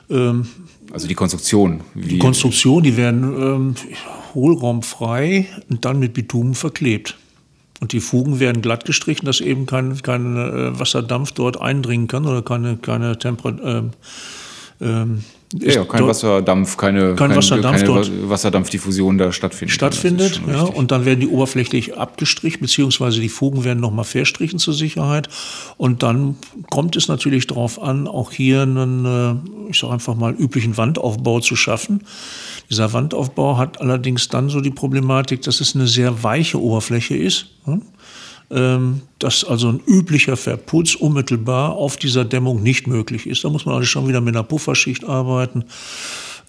Ähm, 0.09 0.47
also 0.91 1.07
die 1.07 1.15
Konstruktion. 1.15 1.81
die 1.93 2.19
Konstruktion, 2.19 2.83
die 2.83 2.97
werden 2.97 3.23
ähm, 3.23 3.75
hohlraumfrei 4.33 5.47
und 5.69 5.85
dann 5.85 5.99
mit 5.99 6.13
Bitumen 6.13 6.55
verklebt. 6.55 7.17
Und 7.79 7.93
die 7.93 7.99
Fugen 7.99 8.39
werden 8.39 8.61
glatt 8.61 8.85
gestrichen, 8.85 9.25
dass 9.25 9.39
eben 9.39 9.65
kein, 9.65 10.01
kein 10.01 10.35
äh, 10.35 10.79
Wasserdampf 10.79 11.31
dort 11.31 11.61
eindringen 11.61 12.07
kann 12.07 12.25
oder 12.25 12.41
keine, 12.41 12.77
keine 12.77 13.17
Temperatur. 13.17 13.65
Ähm, 13.65 13.91
ähm 14.81 15.23
ja, 15.53 15.73
ja, 15.73 15.85
kein 15.85 16.05
Wasserdampf, 16.05 16.77
keine, 16.77 17.15
kein 17.15 17.35
Wasserdampf 17.35 17.83
keine 17.83 18.29
Wasserdampfdiffusion 18.29 19.17
da 19.17 19.31
stattfindet. 19.31 19.73
Stattfindet, 19.73 20.41
ja, 20.47 20.61
und 20.61 20.91
dann 20.91 21.05
werden 21.05 21.21
die 21.21 21.27
oberflächlich 21.27 21.97
abgestrichen, 21.97 22.61
beziehungsweise 22.61 23.19
die 23.19 23.29
Fugen 23.29 23.63
werden 23.63 23.79
nochmal 23.79 24.05
verstrichen 24.05 24.59
zur 24.59 24.75
Sicherheit. 24.75 25.27
Und 25.77 26.03
dann 26.03 26.35
kommt 26.69 26.95
es 26.95 27.07
natürlich 27.07 27.47
darauf 27.47 27.81
an, 27.81 28.07
auch 28.07 28.31
hier 28.31 28.61
einen, 28.61 29.05
äh, 29.05 29.71
ich 29.71 29.79
sage 29.79 29.93
einfach 29.93 30.15
mal, 30.15 30.33
üblichen 30.33 30.77
Wandaufbau 30.77 31.39
zu 31.39 31.55
schaffen. 31.55 32.03
Dieser 32.69 32.93
Wandaufbau 32.93 33.57
hat 33.57 33.81
allerdings 33.81 34.27
dann 34.27 34.49
so 34.49 34.61
die 34.61 34.69
Problematik, 34.69 35.41
dass 35.41 35.61
es 35.61 35.75
eine 35.75 35.87
sehr 35.87 36.21
weiche 36.21 36.61
Oberfläche 36.61 37.17
ist. 37.17 37.47
Hm? 37.65 37.81
Ähm, 38.51 39.01
dass 39.19 39.43
also 39.43 39.69
ein 39.69 39.79
üblicher 39.85 40.35
Verputz 40.35 40.95
unmittelbar 40.95 41.73
auf 41.73 41.97
dieser 41.97 42.25
Dämmung 42.25 42.63
nicht 42.63 42.87
möglich 42.87 43.27
ist. 43.27 43.43
Da 43.43 43.49
muss 43.49 43.65
man 43.65 43.75
also 43.75 43.85
schon 43.85 44.07
wieder 44.07 44.21
mit 44.21 44.35
einer 44.35 44.43
Pufferschicht 44.43 45.03
arbeiten. 45.03 45.65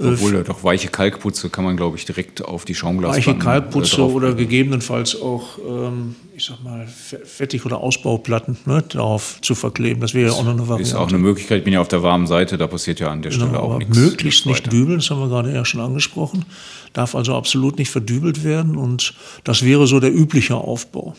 Obwohl 0.03 0.35
ja 0.35 0.43
doch 0.43 0.65
weiche 0.65 0.89
Kalkputze 0.89 1.51
kann 1.51 1.65
man, 1.65 1.77
glaube 1.77 1.99
ich, 1.99 2.07
direkt 2.07 2.43
auf 2.43 2.65
die 2.65 2.75
Schaumglasplatten 2.75 3.35
Weiche 3.35 3.45
Kalkputze 3.45 4.03
oder 4.03 4.35
gegebenenfalls 4.35 5.21
auch, 5.21 5.59
ähm, 5.59 6.17
ich 6.35 6.47
sag 6.47 6.63
mal, 6.65 6.87
Fettig- 6.87 7.67
oder 7.67 7.81
Ausbauplatten 7.81 8.57
ne, 8.65 8.83
darauf 8.89 9.39
zu 9.43 9.55
verkleben. 9.55 10.01
Das 10.01 10.15
wäre 10.15 10.31
ja 10.31 10.33
auch 10.35 10.45
noch 10.45 10.53
eine 10.53 10.63
Variante. 10.69 10.83
Ist 10.83 10.95
auch 10.95 11.09
eine 11.09 11.19
Möglichkeit. 11.19 11.59
Ich 11.59 11.65
bin 11.65 11.75
ja 11.75 11.81
auf 11.81 11.89
der 11.89 12.03
warmen 12.03 12.27
Seite, 12.27 12.57
da 12.57 12.67
passiert 12.67 12.99
ja 13.01 13.11
an 13.11 13.21
der 13.21 13.33
genau, 13.33 13.45
Stelle 13.45 13.61
auch 13.61 13.79
nichts. 13.79 13.97
Möglichst 13.97 14.47
nicht 14.47 14.73
dübeln, 14.73 14.99
das 14.99 15.11
haben 15.11 15.21
wir 15.21 15.29
gerade 15.29 15.53
ja 15.53 15.65
schon 15.67 15.81
angesprochen. 15.81 16.47
Darf 16.95 17.15
also 17.15 17.35
absolut 17.35 17.79
nicht 17.79 17.91
verdübelt 17.91 18.43
werden 18.43 18.77
und 18.77 19.15
das 19.45 19.65
wäre 19.65 19.87
so 19.87 20.01
der 20.01 20.15
übliche 20.15 20.57
Aufbau. 20.57 21.15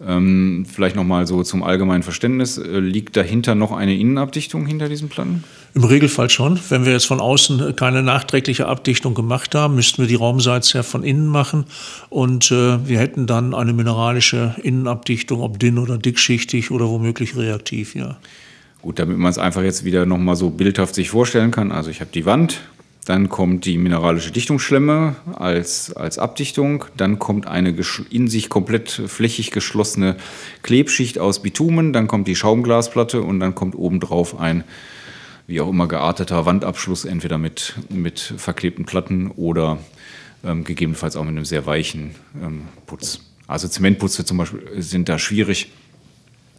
Ähm, 0.00 0.66
vielleicht 0.70 0.96
nochmal 0.96 1.26
so 1.26 1.42
zum 1.42 1.62
allgemeinen 1.62 2.02
Verständnis. 2.02 2.58
Äh, 2.58 2.80
liegt 2.80 3.16
dahinter 3.16 3.54
noch 3.54 3.72
eine 3.72 3.94
Innenabdichtung 3.94 4.66
hinter 4.66 4.88
diesen 4.88 5.08
Platten? 5.08 5.44
Im 5.74 5.84
Regelfall 5.84 6.30
schon. 6.30 6.58
Wenn 6.68 6.84
wir 6.84 6.92
jetzt 6.92 7.06
von 7.06 7.20
außen 7.20 7.76
keine 7.76 8.02
nachträgliche 8.02 8.66
Abdichtung 8.66 9.14
gemacht 9.14 9.54
haben, 9.54 9.76
müssten 9.76 10.02
wir 10.02 10.08
die 10.08 10.14
Raumseite 10.16 10.78
ja 10.78 10.82
von 10.82 11.04
innen 11.04 11.26
machen. 11.26 11.64
Und 12.10 12.50
äh, 12.50 12.86
wir 12.86 12.98
hätten 12.98 13.26
dann 13.26 13.54
eine 13.54 13.72
mineralische 13.72 14.56
Innenabdichtung, 14.62 15.40
ob 15.40 15.58
dünn 15.58 15.78
oder 15.78 15.96
dickschichtig 15.96 16.70
oder 16.70 16.88
womöglich 16.88 17.36
reaktiv, 17.36 17.94
ja. 17.94 18.16
Gut, 18.82 18.98
damit 18.98 19.16
man 19.16 19.30
es 19.30 19.38
einfach 19.38 19.62
jetzt 19.62 19.84
wieder 19.84 20.04
nochmal 20.04 20.36
so 20.36 20.50
bildhaft 20.50 20.94
sich 20.94 21.08
vorstellen 21.08 21.50
kann. 21.50 21.72
Also 21.72 21.88
ich 21.88 22.00
habe 22.00 22.10
die 22.12 22.26
Wand, 22.26 22.60
dann 23.04 23.28
kommt 23.28 23.66
die 23.66 23.76
mineralische 23.76 24.30
Dichtungsschlemme 24.30 25.16
als, 25.34 25.94
als 25.94 26.18
Abdichtung. 26.18 26.86
Dann 26.96 27.18
kommt 27.18 27.46
eine 27.46 27.76
in 28.10 28.28
sich 28.28 28.48
komplett 28.48 28.90
flächig 28.90 29.50
geschlossene 29.50 30.16
Klebschicht 30.62 31.18
aus 31.18 31.42
Bitumen. 31.42 31.92
Dann 31.92 32.08
kommt 32.08 32.28
die 32.28 32.36
Schaumglasplatte 32.36 33.20
und 33.20 33.40
dann 33.40 33.54
kommt 33.54 33.74
obendrauf 33.74 34.40
ein 34.40 34.64
wie 35.46 35.60
auch 35.60 35.68
immer 35.68 35.88
gearteter 35.88 36.46
Wandabschluss, 36.46 37.04
entweder 37.04 37.36
mit, 37.36 37.74
mit 37.90 38.18
verklebten 38.18 38.86
Platten 38.86 39.30
oder 39.30 39.78
ähm, 40.42 40.64
gegebenenfalls 40.64 41.16
auch 41.16 41.24
mit 41.24 41.36
einem 41.36 41.44
sehr 41.44 41.66
weichen 41.66 42.14
ähm, 42.42 42.62
Putz. 42.86 43.20
Also 43.46 43.68
Zementputze 43.68 44.24
zum 44.24 44.38
Beispiel 44.38 44.62
sind 44.78 45.08
da 45.08 45.18
schwierig, 45.18 45.70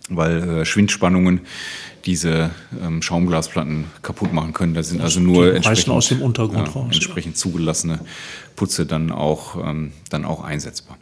weil 0.09 0.61
äh, 0.61 0.65
Schwindspannungen 0.65 1.41
diese 2.05 2.51
ähm, 2.83 3.01
Schaumglasplatten 3.01 3.85
kaputt 4.01 4.31
machen 4.33 4.53
können. 4.53 4.73
Da 4.73 4.83
sind 4.83 5.01
also 5.01 5.19
nur 5.19 5.55
entsprechend, 5.55 5.89
aus 5.89 6.09
dem 6.09 6.21
Untergrund 6.21 6.67
ja, 6.67 6.73
raus, 6.73 6.87
entsprechend 6.91 7.37
zugelassene 7.37 7.99
Putze 8.55 8.85
dann 8.85 9.11
auch, 9.11 9.55
ähm, 9.63 9.91
dann 10.09 10.25
auch 10.25 10.43
einsetzbar. 10.43 10.97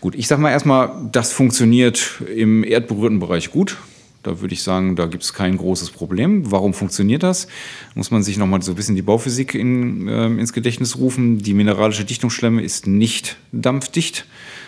Gut, 0.00 0.14
ich 0.14 0.28
sage 0.28 0.40
mal 0.40 0.50
erstmal, 0.50 0.90
das 1.10 1.32
funktioniert 1.32 2.22
im 2.34 2.64
erdberührten 2.64 3.18
Bereich 3.18 3.50
gut. 3.50 3.76
Da 4.22 4.40
würde 4.40 4.54
ich 4.54 4.62
sagen, 4.64 4.96
da 4.96 5.06
gibt 5.06 5.22
es 5.22 5.32
kein 5.34 5.56
großes 5.56 5.90
Problem. 5.90 6.50
Warum 6.50 6.74
funktioniert 6.74 7.22
das? 7.22 7.46
Muss 7.94 8.10
man 8.10 8.24
sich 8.24 8.38
nochmal 8.38 8.60
so 8.60 8.72
ein 8.72 8.74
bisschen 8.74 8.96
die 8.96 9.02
Bauphysik 9.02 9.54
in, 9.54 10.08
äh, 10.08 10.26
ins 10.26 10.52
Gedächtnis 10.52 10.98
rufen. 10.98 11.38
Die 11.38 11.54
mineralische 11.54 12.04
Dichtungsschlemme 12.04 12.62
ist 12.62 12.88
nicht 12.88 13.36
dampfdicht 13.52 14.26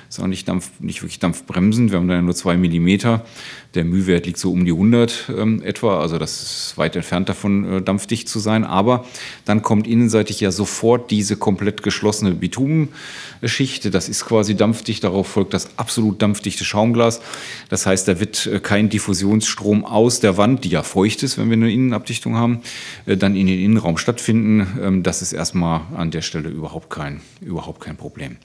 ist 0.09 0.21
auch 0.21 0.27
nicht, 0.27 0.49
Dampf, 0.49 0.71
nicht 0.81 1.03
wirklich 1.03 1.19
dampfbremsend. 1.19 1.91
Wir 1.91 1.99
haben 1.99 2.09
da 2.09 2.21
nur 2.21 2.35
zwei 2.35 2.57
Millimeter. 2.57 3.27
Der 3.75 3.85
Mühwert 3.85 4.25
liegt 4.25 4.39
so 4.39 4.51
um 4.51 4.65
die 4.65 4.73
100 4.73 5.31
ähm, 5.37 5.63
etwa. 5.63 6.01
Also 6.01 6.17
das 6.17 6.41
ist 6.41 6.79
weit 6.79 6.97
entfernt 6.97 7.29
davon, 7.29 7.71
äh, 7.71 7.83
dampfdicht 7.83 8.27
zu 8.27 8.39
sein. 8.39 8.65
Aber 8.65 9.05
dann 9.45 9.61
kommt 9.61 9.87
innenseitig 9.87 10.41
ja 10.41 10.51
sofort 10.51 11.11
diese 11.11 11.37
komplett 11.37 11.83
geschlossene 11.83 12.31
Bitumenschicht. 12.31 13.95
Das 13.95 14.09
ist 14.09 14.25
quasi 14.25 14.57
dampfdicht. 14.57 15.05
Darauf 15.05 15.29
folgt 15.29 15.53
das 15.53 15.79
absolut 15.79 16.23
dampfdichte 16.23 16.65
Schaumglas. 16.65 17.21
Das 17.69 17.85
heißt, 17.85 18.09
da 18.09 18.19
wird 18.19 18.47
äh, 18.47 18.61
kein 18.61 18.89
Diffusionsstrom 18.89 19.85
aus 19.85 20.21
der 20.21 20.39
Wand, 20.39 20.65
die 20.65 20.71
ja 20.71 20.83
feucht 20.83 21.23
ist, 21.23 21.37
wenn 21.37 21.51
wir 21.51 21.59
eine 21.59 21.71
Innenabdichtung 21.71 22.37
haben, 22.37 22.63
äh, 23.05 23.19
dann 23.19 23.37
in 23.37 23.47
den 23.47 23.61
Innenraum 23.61 23.99
stattfinden. 23.99 24.79
Ähm, 24.81 25.03
das 25.03 25.21
ist 25.21 25.35
erstmal 25.35 25.83
an 25.95 26.11
der 26.11 26.23
Stelle 26.23 26.49
überhaupt 26.49 26.89
kein, 26.89 27.21
überhaupt 27.43 27.83
kein 27.83 27.99
Problem. 27.99 28.39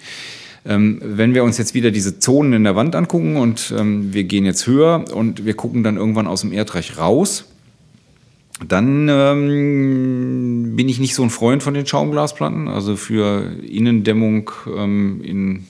Ähm, 0.66 1.02
wenn 1.04 1.34
wir 1.34 1.44
uns 1.44 1.58
jetzt 1.58 1.74
wieder 1.74 1.92
diese 1.92 2.20
Zonen 2.20 2.54
in 2.54 2.64
der 2.64 2.76
Wand 2.76 2.96
angucken 2.96 3.36
und 3.36 3.74
ähm, 3.78 4.14
wir 4.14 4.24
gehen 4.24 4.46
jetzt 4.46 4.66
höher 4.66 5.06
und 5.14 5.46
wir 5.46 5.56
gucken 5.56 5.84
dann 5.84 5.98
irgendwann 5.98 6.28
aus 6.28 6.42
dem 6.42 6.54
Erdreich 6.54 6.98
raus, 6.98 7.46
dann 8.68 9.10
ähm, 9.10 10.76
bin 10.76 10.88
ich 10.88 11.00
nicht 11.00 11.16
so 11.16 11.24
ein 11.24 11.30
Freund 11.30 11.64
von 11.64 11.74
den 11.74 11.86
Schaumglasplatten. 11.86 12.68
Also 12.68 12.96
für 12.96 13.52
Innendämmung 13.62 14.52
ähm, 14.68 15.22
in 15.24 15.68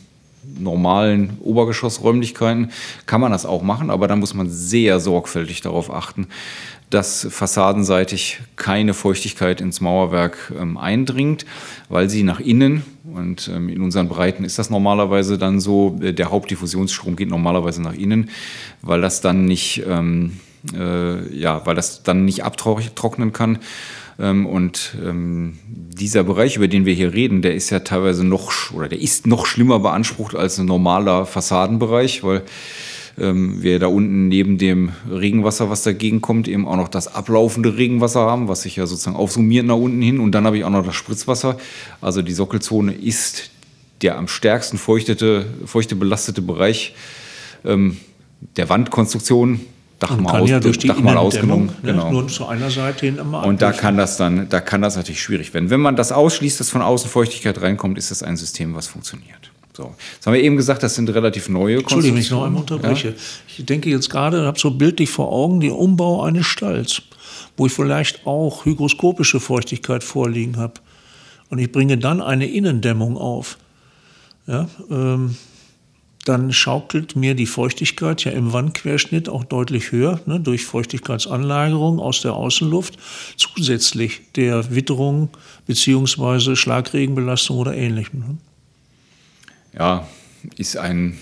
normalen 0.59 1.37
Obergeschossräumlichkeiten 1.41 2.71
kann 3.05 3.21
man 3.21 3.31
das 3.31 3.45
auch 3.45 3.63
machen, 3.63 3.89
aber 3.89 4.07
da 4.07 4.15
muss 4.15 4.33
man 4.33 4.49
sehr 4.49 4.99
sorgfältig 4.99 5.61
darauf 5.61 5.91
achten, 5.91 6.27
dass 6.89 7.27
fassadenseitig 7.29 8.41
keine 8.55 8.93
Feuchtigkeit 8.93 9.61
ins 9.61 9.81
Mauerwerk 9.81 10.53
ähm, 10.59 10.77
eindringt, 10.77 11.45
weil 11.89 12.09
sie 12.09 12.23
nach 12.23 12.39
innen, 12.39 12.83
und 13.13 13.49
ähm, 13.53 13.69
in 13.69 13.81
unseren 13.81 14.07
Breiten 14.07 14.43
ist 14.43 14.59
das 14.59 14.69
normalerweise 14.69 15.37
dann 15.37 15.59
so, 15.59 15.99
äh, 16.01 16.13
der 16.13 16.31
Hauptdiffusionsstrom 16.31 17.15
geht 17.15 17.29
normalerweise 17.29 17.81
nach 17.81 17.93
innen, 17.93 18.29
weil 18.81 19.01
das 19.01 19.21
dann 19.21 19.45
nicht, 19.45 19.83
ähm, 19.87 20.39
äh, 20.75 21.35
ja, 21.35 21.65
weil 21.65 21.75
das 21.75 22.03
dann 22.03 22.25
nicht 22.25 22.43
abtrocknen 22.43 23.33
kann. 23.33 23.59
Ähm, 24.19 24.45
und 24.45 24.95
ähm, 25.03 25.57
dieser 25.67 26.23
Bereich, 26.23 26.57
über 26.57 26.67
den 26.67 26.85
wir 26.85 26.93
hier 26.93 27.13
reden, 27.13 27.41
der 27.41 27.55
ist 27.55 27.69
ja 27.69 27.79
teilweise 27.79 28.23
noch, 28.23 28.51
oder 28.73 28.87
der 28.87 29.01
ist 29.01 29.27
noch 29.27 29.45
schlimmer 29.45 29.79
beansprucht 29.79 30.35
als 30.35 30.59
ein 30.59 30.65
normaler 30.65 31.25
Fassadenbereich, 31.25 32.23
weil 32.23 32.43
wir 33.15 33.77
da 33.79 33.87
unten 33.87 34.27
neben 34.27 34.57
dem 34.57 34.91
Regenwasser, 35.09 35.69
was 35.69 35.83
dagegen 35.83 36.21
kommt, 36.21 36.47
eben 36.47 36.67
auch 36.67 36.77
noch 36.77 36.87
das 36.87 37.13
ablaufende 37.13 37.77
Regenwasser 37.77 38.21
haben, 38.21 38.47
was 38.47 38.63
sich 38.63 38.75
ja 38.75 38.87
sozusagen 38.87 39.15
aufsummiert 39.15 39.65
nach 39.65 39.75
unten 39.75 40.01
hin. 40.01 40.19
Und 40.19 40.31
dann 40.31 40.45
habe 40.45 40.57
ich 40.57 40.63
auch 40.63 40.71
noch 40.71 40.85
das 40.85 40.95
Spritzwasser. 40.95 41.57
Also 42.01 42.21
die 42.21 42.33
Sockelzone 42.33 42.93
ist 42.93 43.51
der 44.01 44.17
am 44.17 44.27
stärksten 44.27 44.77
feuchtete, 44.77 45.45
feuchte 45.65 45.95
belastete 45.95 46.41
Bereich 46.41 46.95
ähm, 47.63 47.97
der 48.57 48.69
Wandkonstruktion. 48.69 49.61
Dach 49.99 50.17
mal, 50.17 50.41
aus, 50.41 50.49
ja 50.49 50.59
Dach 50.59 50.99
mal 50.99 51.15
ausgenommen. 51.15 51.67
Ne, 51.81 51.93
genau. 51.93 52.11
Nur 52.11 52.27
zu 52.27 52.45
einer 52.45 52.69
Seite 52.69 53.05
hin 53.05 53.19
immer 53.19 53.45
Und 53.45 53.61
da 53.61 53.71
kann 53.71 53.95
das 53.95 54.17
dann, 54.17 54.49
da 54.49 54.59
kann 54.59 54.81
das 54.81 54.97
natürlich 54.97 55.21
schwierig 55.21 55.53
werden. 55.53 55.69
Wenn 55.69 55.79
man 55.79 55.95
das 55.95 56.11
ausschließt, 56.11 56.59
dass 56.59 56.69
von 56.69 56.81
außen 56.81 57.09
Feuchtigkeit 57.09 57.61
reinkommt, 57.61 57.97
ist 57.97 58.11
das 58.11 58.21
ein 58.21 58.35
System, 58.35 58.75
was 58.75 58.87
funktioniert. 58.87 59.52
So. 59.75 59.95
Jetzt 60.13 60.27
haben 60.27 60.33
wir 60.33 60.43
eben 60.43 60.55
gesagt, 60.55 60.83
das 60.83 60.95
sind 60.95 61.09
relativ 61.09 61.49
neue 61.49 61.79
Entschuldigung, 61.79 62.15
wenn 62.15 62.21
ich 62.21 62.31
noch 62.31 62.43
einmal 62.43 62.61
unterbreche. 62.61 63.09
Ja? 63.09 63.15
Ich 63.47 63.65
denke 63.65 63.89
jetzt 63.89 64.09
gerade, 64.09 64.45
habe 64.45 64.59
so 64.59 64.71
bildlich 64.71 65.09
vor 65.09 65.31
Augen 65.31 65.59
den 65.59 65.71
Umbau 65.71 66.21
eines 66.23 66.45
Stalls, 66.45 67.01
wo 67.57 67.65
ich 67.65 67.73
vielleicht 67.73 68.27
auch 68.27 68.65
hygroskopische 68.65 69.39
Feuchtigkeit 69.39 70.03
vorliegen 70.03 70.57
habe. 70.57 70.75
Und 71.49 71.59
ich 71.59 71.71
bringe 71.71 71.97
dann 71.97 72.21
eine 72.21 72.47
Innendämmung 72.47 73.17
auf. 73.17 73.57
Ja, 74.45 74.67
ähm, 74.91 75.37
dann 76.25 76.53
schaukelt 76.53 77.15
mir 77.15 77.35
die 77.35 77.45
Feuchtigkeit 77.45 78.23
ja 78.23 78.31
im 78.31 78.53
Wandquerschnitt 78.53 79.27
auch 79.27 79.43
deutlich 79.43 79.91
höher, 79.91 80.21
ne, 80.25 80.39
durch 80.39 80.65
Feuchtigkeitsanlagerung 80.65 81.99
aus 81.99 82.21
der 82.21 82.33
Außenluft, 82.33 82.97
zusätzlich 83.35 84.21
der 84.35 84.73
Witterung 84.73 85.29
bzw. 85.65 86.55
Schlagregenbelastung 86.55 87.57
oder 87.57 87.75
ähnlichem. 87.75 88.39
Ja, 89.77 90.07
ist 90.57 90.77
ein 90.77 91.17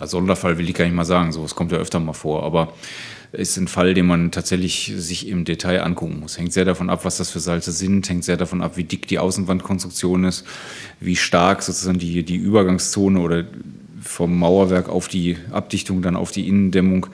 Sonderfall, 0.00 0.58
will 0.58 0.68
ich 0.68 0.74
gar 0.74 0.84
nicht 0.84 0.94
mal 0.94 1.04
sagen. 1.04 1.32
So, 1.32 1.44
es 1.44 1.54
kommt 1.54 1.72
ja 1.72 1.78
öfter 1.78 2.00
mal 2.00 2.12
vor, 2.12 2.42
aber 2.42 2.72
ist 3.32 3.56
ein 3.56 3.68
Fall, 3.68 3.94
den 3.94 4.06
man 4.06 4.30
tatsächlich 4.30 4.92
sich 4.96 5.28
im 5.28 5.44
Detail 5.44 5.82
angucken 5.82 6.20
muss. 6.20 6.38
Hängt 6.38 6.52
sehr 6.52 6.64
davon 6.64 6.88
ab, 6.90 7.04
was 7.04 7.16
das 7.16 7.30
für 7.30 7.40
Salze 7.40 7.72
sind, 7.72 8.08
hängt 8.08 8.24
sehr 8.24 8.36
davon 8.36 8.62
ab, 8.62 8.76
wie 8.76 8.84
dick 8.84 9.08
die 9.08 9.18
Außenwandkonstruktion 9.18 10.24
ist, 10.24 10.44
wie 11.00 11.16
stark 11.16 11.62
sozusagen 11.62 11.98
die, 11.98 12.22
die 12.22 12.36
Übergangszone 12.36 13.18
oder 13.18 13.44
vom 14.00 14.38
Mauerwerk 14.38 14.88
auf 14.88 15.08
die 15.08 15.36
Abdichtung, 15.50 16.02
dann 16.02 16.14
auf 16.14 16.30
die 16.30 16.46
Innendämmung 16.46 17.06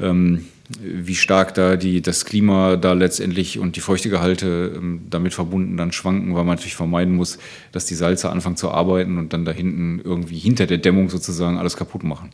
ähm, 0.00 0.46
wie 0.78 1.16
stark 1.16 1.54
da 1.54 1.76
die, 1.76 2.00
das 2.00 2.24
Klima 2.24 2.76
da 2.76 2.92
letztendlich 2.92 3.58
und 3.58 3.76
die 3.76 3.80
Feuchtegehalte 3.80 4.72
ähm, 4.76 5.02
damit 5.10 5.34
verbunden 5.34 5.76
dann 5.76 5.92
schwanken, 5.92 6.34
weil 6.34 6.44
man 6.44 6.56
natürlich 6.56 6.76
vermeiden 6.76 7.16
muss, 7.16 7.38
dass 7.72 7.86
die 7.86 7.94
Salze 7.96 8.30
anfangen 8.30 8.56
zu 8.56 8.70
arbeiten 8.70 9.18
und 9.18 9.32
dann 9.32 9.44
da 9.44 9.52
hinten 9.52 10.00
irgendwie 10.04 10.38
hinter 10.38 10.66
der 10.66 10.78
Dämmung 10.78 11.10
sozusagen 11.10 11.58
alles 11.58 11.76
kaputt 11.76 12.04
machen. 12.04 12.30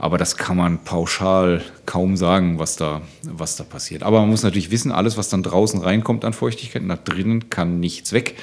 Aber 0.00 0.16
das 0.16 0.36
kann 0.36 0.56
man 0.56 0.84
pauschal 0.84 1.60
kaum 1.84 2.16
sagen, 2.16 2.60
was 2.60 2.76
da, 2.76 3.02
was 3.24 3.56
da 3.56 3.64
passiert. 3.64 4.04
Aber 4.04 4.20
man 4.20 4.30
muss 4.30 4.44
natürlich 4.44 4.70
wissen, 4.70 4.92
alles, 4.92 5.16
was 5.16 5.28
dann 5.28 5.42
draußen 5.42 5.80
reinkommt 5.80 6.24
an 6.24 6.32
Feuchtigkeit, 6.32 6.84
nach 6.84 6.98
drinnen 6.98 7.50
kann 7.50 7.80
nichts 7.80 8.12
weg, 8.12 8.36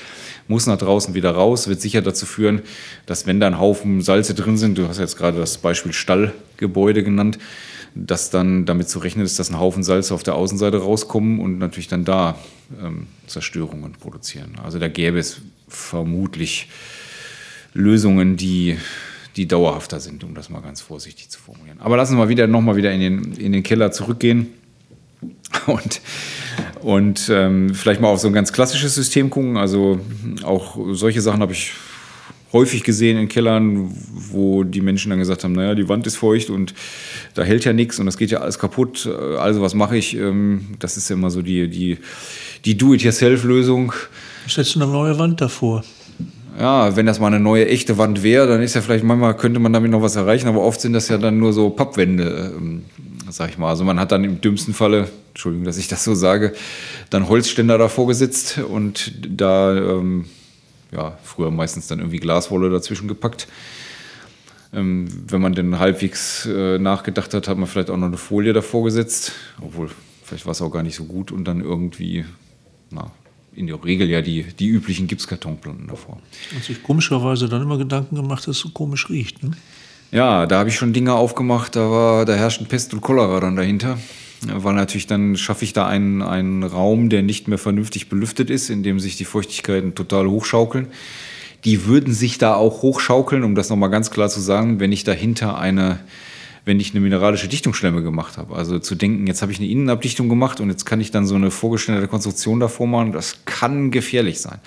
muss 0.50 0.68
nach 0.68 0.78
draußen 0.78 1.14
wieder 1.14 1.32
raus, 1.32 1.70
wird 1.70 1.80
sicher 1.80 2.02
dazu 2.02 2.26
führen, 2.26 2.62
dass 3.06 3.26
wenn 3.26 3.40
da 3.40 3.48
ein 3.48 3.58
Haufen 3.58 4.02
Salze 4.02 4.36
drin 4.36 4.58
sind, 4.58 4.78
du 4.78 4.90
hast 4.90 5.00
jetzt 5.00 5.18
gerade 5.18 5.40
das 5.40 5.58
Beispiel 5.58 5.94
Stallgebäude 5.94 7.04
genannt, 7.04 7.40
dass 7.96 8.30
dann 8.30 8.66
damit 8.66 8.90
zu 8.90 9.00
rechnen 9.00 9.26
ist, 9.26 9.40
dass 9.40 9.50
ein 9.50 9.60
Haufen 9.60 9.84
Salz 9.84 10.12
auf 10.12 10.22
der 10.22 10.36
Außenseite 10.36 10.78
rauskommen 10.78 11.40
und 11.40 11.58
natürlich 11.58 11.88
dann 11.88 12.04
da 12.04 12.38
ähm, 12.84 13.08
Zerstörungen 13.26 13.94
produzieren. 13.94 14.58
Also 14.62 14.80
da 14.80 14.90
gäbe 14.90 15.18
es 15.18 15.42
vermutlich 15.70 16.70
Lösungen, 17.74 18.36
die, 18.36 18.78
die 19.38 19.48
dauerhafter 19.48 20.02
sind, 20.02 20.24
um 20.26 20.36
das 20.36 20.50
mal 20.50 20.62
ganz 20.62 20.82
vorsichtig 20.82 21.30
zu 21.30 21.40
formulieren. 21.40 21.80
Aber 21.80 21.96
lassen 21.96 22.14
wir 22.14 22.26
mal 22.26 22.30
wieder 22.30 22.48
nochmal 22.48 22.76
wieder 22.76 22.92
in 22.92 23.00
den, 23.00 23.32
in 23.34 23.54
den 23.54 23.64
Keller 23.64 23.92
zurückgehen. 23.92 24.48
Und, 25.68 26.02
und 26.82 27.30
ähm, 27.30 27.74
vielleicht 27.74 28.02
mal 28.02 28.10
auf 28.10 28.20
so 28.20 28.28
ein 28.28 28.34
ganz 28.34 28.52
klassisches 28.52 28.94
System 28.94 29.30
gucken. 29.30 29.58
Also 29.58 30.00
auch 30.44 30.78
solche 30.92 31.22
Sachen 31.22 31.40
habe 31.40 31.54
ich 31.54 31.72
häufig 32.56 32.84
gesehen 32.84 33.18
in 33.18 33.28
Kellern, 33.28 33.91
wo 34.32 34.63
die 34.63 34.80
Menschen 34.80 35.10
dann 35.10 35.20
gesagt 35.20 35.44
haben, 35.44 35.52
naja, 35.52 35.76
die 35.76 35.89
Wand 35.89 36.08
ist 36.08 36.15
feucht 36.15 36.50
und 36.50 36.74
da 37.34 37.44
hält 37.44 37.65
ja 37.65 37.74
nichts 37.74 38.00
und 38.00 38.06
das 38.06 38.18
geht 38.18 38.32
ja 38.32 38.39
alles 38.39 38.58
kaputt. 38.58 39.08
Also 39.38 39.62
was 39.62 39.74
mache 39.74 39.98
ich? 39.98 40.15
Ähm, 40.15 40.68
das 40.80 40.96
ist 40.96 41.10
ja 41.10 41.15
immer 41.15 41.30
so 41.30 41.41
die, 41.41 41.70
die, 41.70 41.98
die 42.63 42.78
Do-it-yourself-Lösung. 42.78 43.91
Setzt 44.48 44.78
eine 44.78 44.88
neue 44.88 45.20
Wand 45.20 45.41
davor. 45.41 45.84
Ja, 46.58 46.96
wenn 46.96 47.06
das 47.06 47.20
mal 47.20 47.28
eine 47.28 47.41
neue 47.41 47.68
echte 47.68 47.98
Wand 47.98 48.24
wäre, 48.24 48.48
dann 48.48 48.62
ist 48.62 48.76
ja 48.76 48.82
vielleicht 48.82 49.04
manchmal 49.04 49.36
könnte 49.36 49.60
man 49.60 49.74
damit 49.74 49.91
noch 49.91 50.02
was 50.02 50.15
erreichen, 50.15 50.48
aber 50.48 50.62
oft 50.62 50.80
sind 50.80 50.94
das 50.94 51.10
ja 51.10 51.18
dann 51.18 51.38
nur 51.38 51.52
so 51.52 51.70
Pappwände, 51.70 52.54
ähm, 52.56 52.86
sag 53.30 53.50
ich 53.50 53.58
mal. 53.58 53.70
Also 53.70 53.84
man 53.84 54.00
hat 54.00 54.13
dann 54.13 54.24
im 54.24 54.39
dümmsten 54.39 54.74
Falle, 54.74 55.10
Entschuldigung, 55.34 55.65
dass 55.65 55.78
ich 55.78 55.89
das 55.89 56.06
so 56.06 56.15
sage, 56.15 56.54
dann 57.10 57.28
Holzständer 57.28 57.78
davor 57.78 58.08
gesetzt 58.08 58.60
und 58.60 59.12
da 59.28 59.76
ähm, 59.76 60.26
ja, 60.96 61.18
früher 61.24 61.52
meistens 61.52 61.88
dann 61.88 62.00
irgendwie 62.00 62.20
Glaswolle 62.20 62.70
dazwischen 62.70 63.08
gepackt. 63.08 63.48
Ähm, 64.74 65.08
wenn 65.28 65.42
man 65.42 65.54
denn 65.54 65.80
halbwegs 65.80 66.46
äh, 66.46 66.78
nachgedacht 66.80 67.34
hat, 67.34 67.48
hat 67.48 67.58
man 67.58 67.68
vielleicht 67.68 67.90
auch 67.90 67.98
noch 67.98 68.08
eine 68.08 68.18
Folie 68.18 68.54
davor 68.54 68.84
gesetzt, 68.84 69.34
obwohl 69.62 69.90
vielleicht 70.24 70.46
war 70.46 70.52
es 70.52 70.62
auch 70.62 70.72
gar 70.72 70.84
nicht 70.84 70.96
so 70.96 71.06
gut 71.06 71.32
und 71.32 71.46
dann 71.46 71.62
irgendwie, 71.62 72.26
na, 72.92 73.12
in 73.54 73.68
der 73.68 73.82
Regel 73.84 74.10
ja 74.10 74.22
die, 74.22 74.44
die 74.44 74.68
üblichen 74.68 75.08
Gipskartonplatten 75.08 75.88
davor. 75.88 76.20
Und 76.54 76.64
sich 76.64 76.84
komischerweise 76.84 77.48
dann 77.48 77.62
immer 77.62 77.78
Gedanken 77.78 78.16
gemacht, 78.16 78.48
dass 78.48 78.58
es 78.58 78.62
so 78.62 78.70
komisch 78.70 79.10
riecht. 79.10 79.44
Ne? 79.44 79.52
Ja, 80.12 80.46
da 80.46 80.60
habe 80.60 80.70
ich 80.70 80.76
schon 80.76 80.94
Dinge 80.94 81.14
aufgemacht, 81.14 81.76
da 81.76 81.90
war, 81.90 82.26
da 82.26 82.34
herrschten 82.34 82.68
Pest 82.68 82.94
und 82.94 83.02
Cholera 83.02 83.40
dann 83.40 83.56
dahinter 83.56 83.98
weil 84.41 84.74
natürlich 84.74 85.08
dann 85.08 85.38
schaffe 85.38 85.63
ich 85.63 85.74
da 85.74 85.88
einen, 85.88 86.21
einen 86.21 86.63
Raum, 86.63 87.10
der 87.10 87.24
nicht 87.24 87.48
mehr 87.48 87.58
vernünftig 87.58 88.10
belüftet 88.10 88.50
ist, 88.50 88.69
in 88.69 88.84
dem 88.84 89.00
sich 89.00 89.17
die 89.17 89.26
Feuchtigkeiten 89.26 89.95
total 89.95 90.28
hochschaukeln. 90.28 90.88
Die 91.63 91.86
würden 91.86 92.13
sich 92.13 92.38
da 92.38 92.56
auch 92.56 92.82
hochschaukeln, 92.82 93.43
um 93.43 93.56
das 93.56 93.69
nochmal 93.69 93.89
ganz 93.89 94.12
klar 94.12 94.30
zu 94.30 94.39
sagen, 94.39 94.80
wenn 94.80 94.91
ich 94.91 95.04
dahinter 95.04 95.58
eine, 95.58 96.00
wenn 96.63 96.80
ich 96.80 96.91
eine 96.91 97.00
mineralische 97.00 97.48
Dichtungsschlemme 97.48 98.04
gemacht 98.04 98.38
habe. 98.38 98.56
Also 98.56 98.78
zu 98.78 98.93
denken, 98.93 99.26
jetzt 99.26 99.41
habe 99.41 99.52
ich 99.52 99.58
eine 99.58 99.67
Innenabdichtung 99.67 100.30
gemacht 100.30 100.60
und 100.60 100.69
jetzt 100.69 100.86
kann 100.86 101.02
ich 101.02 101.10
dann 101.10 101.26
so 101.26 101.36
eine 101.36 101.50
vorgestellte 101.50 102.08
Konstruktion 102.08 102.60
davor 102.60 102.88
machen, 102.88 103.13
das 103.13 103.45
kann 103.45 103.89
gefährlich 103.89 104.41
sein. 104.41 104.60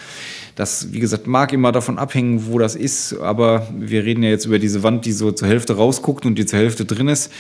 Das, 0.57 0.93
wie 0.93 0.99
gesagt, 0.99 1.29
mag 1.29 1.53
immer 1.53 1.71
davon 1.71 1.99
abhängen, 1.99 2.47
wo 2.47 2.59
das 2.59 2.75
ist, 2.75 3.17
aber 3.21 3.69
wir 3.79 4.05
reden 4.05 4.25
ja 4.25 4.31
jetzt 4.31 4.47
über 4.47 4.59
diese 4.59 4.83
Wand, 4.83 5.05
die 5.05 5.13
so 5.13 5.31
zur 5.31 5.47
Hälfte 5.47 5.77
rausguckt 5.77 6.27
und 6.27 6.37
die 6.37 6.47
zur 6.47 6.59
Hälfte 6.59 6.85
drin 6.85 7.07
ist 7.07 7.31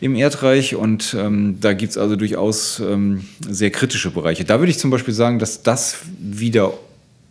im 0.00 0.14
Erdreich 0.14 0.74
und 0.74 1.16
ähm, 1.18 1.58
da 1.60 1.72
gibt 1.72 1.92
es 1.92 1.98
also 1.98 2.16
durchaus 2.16 2.80
ähm, 2.80 3.24
sehr 3.40 3.70
kritische 3.70 4.10
Bereiche. 4.10 4.44
Da 4.44 4.60
würde 4.60 4.70
ich 4.70 4.78
zum 4.78 4.90
Beispiel 4.90 5.14
sagen, 5.14 5.38
dass 5.38 5.62
das 5.62 5.98
wieder 6.18 6.72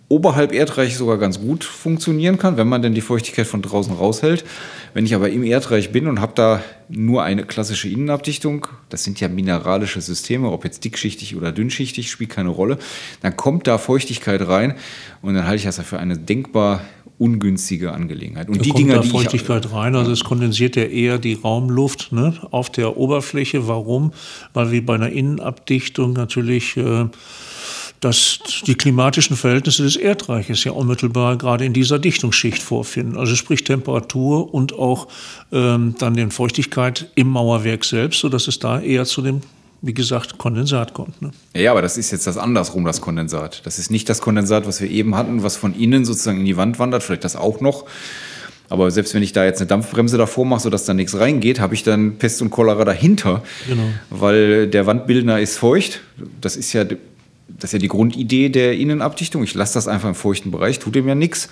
oberhalb 0.09 0.53
Erdreich 0.53 0.95
sogar 0.95 1.17
ganz 1.17 1.39
gut 1.39 1.65
funktionieren 1.65 2.37
kann, 2.37 2.55
wenn 2.55 2.67
man 2.67 2.81
denn 2.81 2.93
die 2.93 3.01
Feuchtigkeit 3.01 3.45
von 3.45 3.61
draußen 3.61 3.93
raushält. 3.93 4.45
Wenn 4.93 5.05
ich 5.05 5.13
aber 5.13 5.29
im 5.29 5.43
Erdreich 5.43 5.91
bin 5.91 6.07
und 6.07 6.21
habe 6.21 6.31
da 6.33 6.63
nur 6.87 7.23
eine 7.23 7.43
klassische 7.43 7.89
Innenabdichtung, 7.89 8.67
das 8.89 9.03
sind 9.03 9.19
ja 9.19 9.27
mineralische 9.27 9.99
Systeme, 9.99 10.49
ob 10.49 10.63
jetzt 10.63 10.85
dickschichtig 10.85 11.35
oder 11.35 11.51
dünnschichtig, 11.51 12.09
spielt 12.09 12.29
keine 12.29 12.49
Rolle, 12.49 12.77
dann 13.21 13.35
kommt 13.35 13.67
da 13.67 13.77
Feuchtigkeit 13.77 14.47
rein 14.47 14.75
und 15.21 15.33
dann 15.33 15.45
halte 15.45 15.57
ich 15.57 15.65
das 15.65 15.79
für 15.81 15.99
eine 15.99 16.17
denkbar 16.17 16.81
ungünstige 17.17 17.91
Angelegenheit. 17.91 18.47
Und 18.47 18.57
da 18.57 18.61
die 18.61 18.69
kommt 18.69 18.79
Dinger, 18.79 18.95
da 18.95 19.01
die 19.01 19.09
Feuchtigkeit 19.09 19.65
ich, 19.65 19.73
rein, 19.73 19.95
also 19.95 20.11
es 20.11 20.23
kondensiert 20.23 20.75
ja 20.75 20.83
eher 20.83 21.17
die 21.17 21.33
Raumluft 21.33 22.11
ne, 22.11 22.33
auf 22.51 22.69
der 22.69 22.97
Oberfläche. 22.97 23.67
Warum? 23.67 24.11
Weil 24.53 24.71
wir 24.71 24.85
bei 24.85 24.95
einer 24.95 25.09
Innenabdichtung 25.09 26.13
natürlich 26.13 26.77
äh, 26.77 27.05
dass 27.99 28.39
die 28.65 28.75
klimatischen 28.75 29.35
Verhältnisse 29.35 29.83
des 29.83 29.95
Erdreiches 29.95 30.63
ja 30.63 30.71
unmittelbar 30.71 31.37
gerade 31.37 31.65
in 31.65 31.73
dieser 31.73 31.97
Dichtungsschicht 31.97 32.61
vorfinden. 32.61 33.17
Also 33.17 33.35
sprich 33.35 33.63
Temperatur 33.63 34.53
und 34.53 34.73
auch 34.73 35.07
ähm, 35.51 35.95
dann 35.97 36.13
den 36.13 36.31
Feuchtigkeit 36.31 37.09
im 37.15 37.27
Mauerwerk 37.29 37.83
selbst, 37.83 38.19
sodass 38.19 38.47
es 38.47 38.59
da 38.59 38.79
eher 38.79 39.05
zu 39.05 39.21
dem 39.21 39.41
wie 39.81 39.93
gesagt, 39.93 40.37
Kondensat 40.37 40.93
kommt. 40.93 41.21
Ne? 41.21 41.31
Ja, 41.55 41.71
aber 41.71 41.81
das 41.81 41.97
ist 41.97 42.11
jetzt 42.11 42.27
das 42.27 42.37
andersrum, 42.37 42.83
das 42.85 43.01
Kondensat. 43.01 43.65
Das 43.65 43.79
ist 43.79 43.91
nicht 43.91 44.09
das 44.09 44.21
Kondensat, 44.21 44.67
was 44.67 44.81
wir 44.81 44.89
eben 44.89 45.15
hatten, 45.15 45.43
was 45.43 45.55
von 45.55 45.75
innen 45.75 46.05
sozusagen 46.05 46.39
in 46.39 46.45
die 46.45 46.57
Wand 46.57 46.79
wandert, 46.79 47.03
vielleicht 47.03 47.23
das 47.23 47.35
auch 47.35 47.61
noch. 47.61 47.85
Aber 48.69 48.91
selbst 48.91 49.13
wenn 49.13 49.23
ich 49.23 49.31
da 49.31 49.45
jetzt 49.45 49.59
eine 49.59 49.67
Dampfbremse 49.67 50.17
davor 50.17 50.45
mache, 50.45 50.61
sodass 50.61 50.85
da 50.85 50.93
nichts 50.93 51.17
reingeht, 51.17 51.59
habe 51.59 51.73
ich 51.73 51.83
dann 51.83 52.17
Pest 52.17 52.41
und 52.41 52.49
Cholera 52.49 52.83
dahinter. 52.83 53.43
Genau. 53.67 53.83
Weil 54.09 54.67
der 54.67 54.85
Wandbildner 54.85 55.39
ist 55.39 55.57
feucht. 55.57 56.01
Das 56.41 56.57
ist 56.57 56.73
ja, 56.73 56.83
das 56.83 56.97
ist 57.63 57.73
ja 57.73 57.79
die 57.79 57.87
Grundidee 57.87 58.49
der 58.49 58.73
Innenabdichtung. 58.73 59.43
Ich 59.43 59.53
lasse 59.53 59.75
das 59.75 59.87
einfach 59.87 60.09
im 60.09 60.15
feuchten 60.15 60.51
Bereich, 60.51 60.79
tut 60.79 60.95
dem 60.95 61.07
ja 61.07 61.15
nichts 61.15 61.49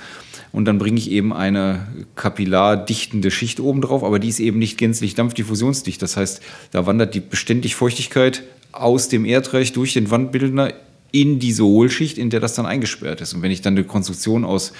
und 0.55 0.63
dann 0.63 0.77
bringe 0.77 0.97
ich 0.97 1.11
eben 1.11 1.33
eine 1.33 1.85
kapillardichtende 2.15 3.29
Schicht 3.29 3.59
oben 3.59 3.81
drauf, 3.81 4.05
aber 4.05 4.19
die 4.19 4.29
ist 4.29 4.39
eben 4.39 4.57
nicht 4.57 4.77
gänzlich 4.77 5.13
dampfdiffusionsdicht. 5.13 6.01
Das 6.01 6.15
heißt, 6.15 6.41
da 6.71 6.85
wandert 6.85 7.13
die 7.13 7.19
beständig 7.19 7.75
Feuchtigkeit 7.75 8.41
aus 8.71 9.09
dem 9.09 9.25
Erdreich 9.25 9.73
durch 9.73 9.91
den 9.91 10.09
Wandbildner 10.11 10.71
in 11.11 11.39
diese 11.39 11.65
Hohlschicht, 11.65 12.17
in 12.17 12.29
der 12.29 12.39
das 12.39 12.55
dann 12.55 12.65
eingesperrt 12.65 13.19
ist. 13.19 13.33
Und 13.33 13.41
wenn 13.41 13.51
ich 13.51 13.63
dann 13.63 13.73
eine 13.73 13.83
Konstruktion 13.83 14.45
aus 14.45 14.71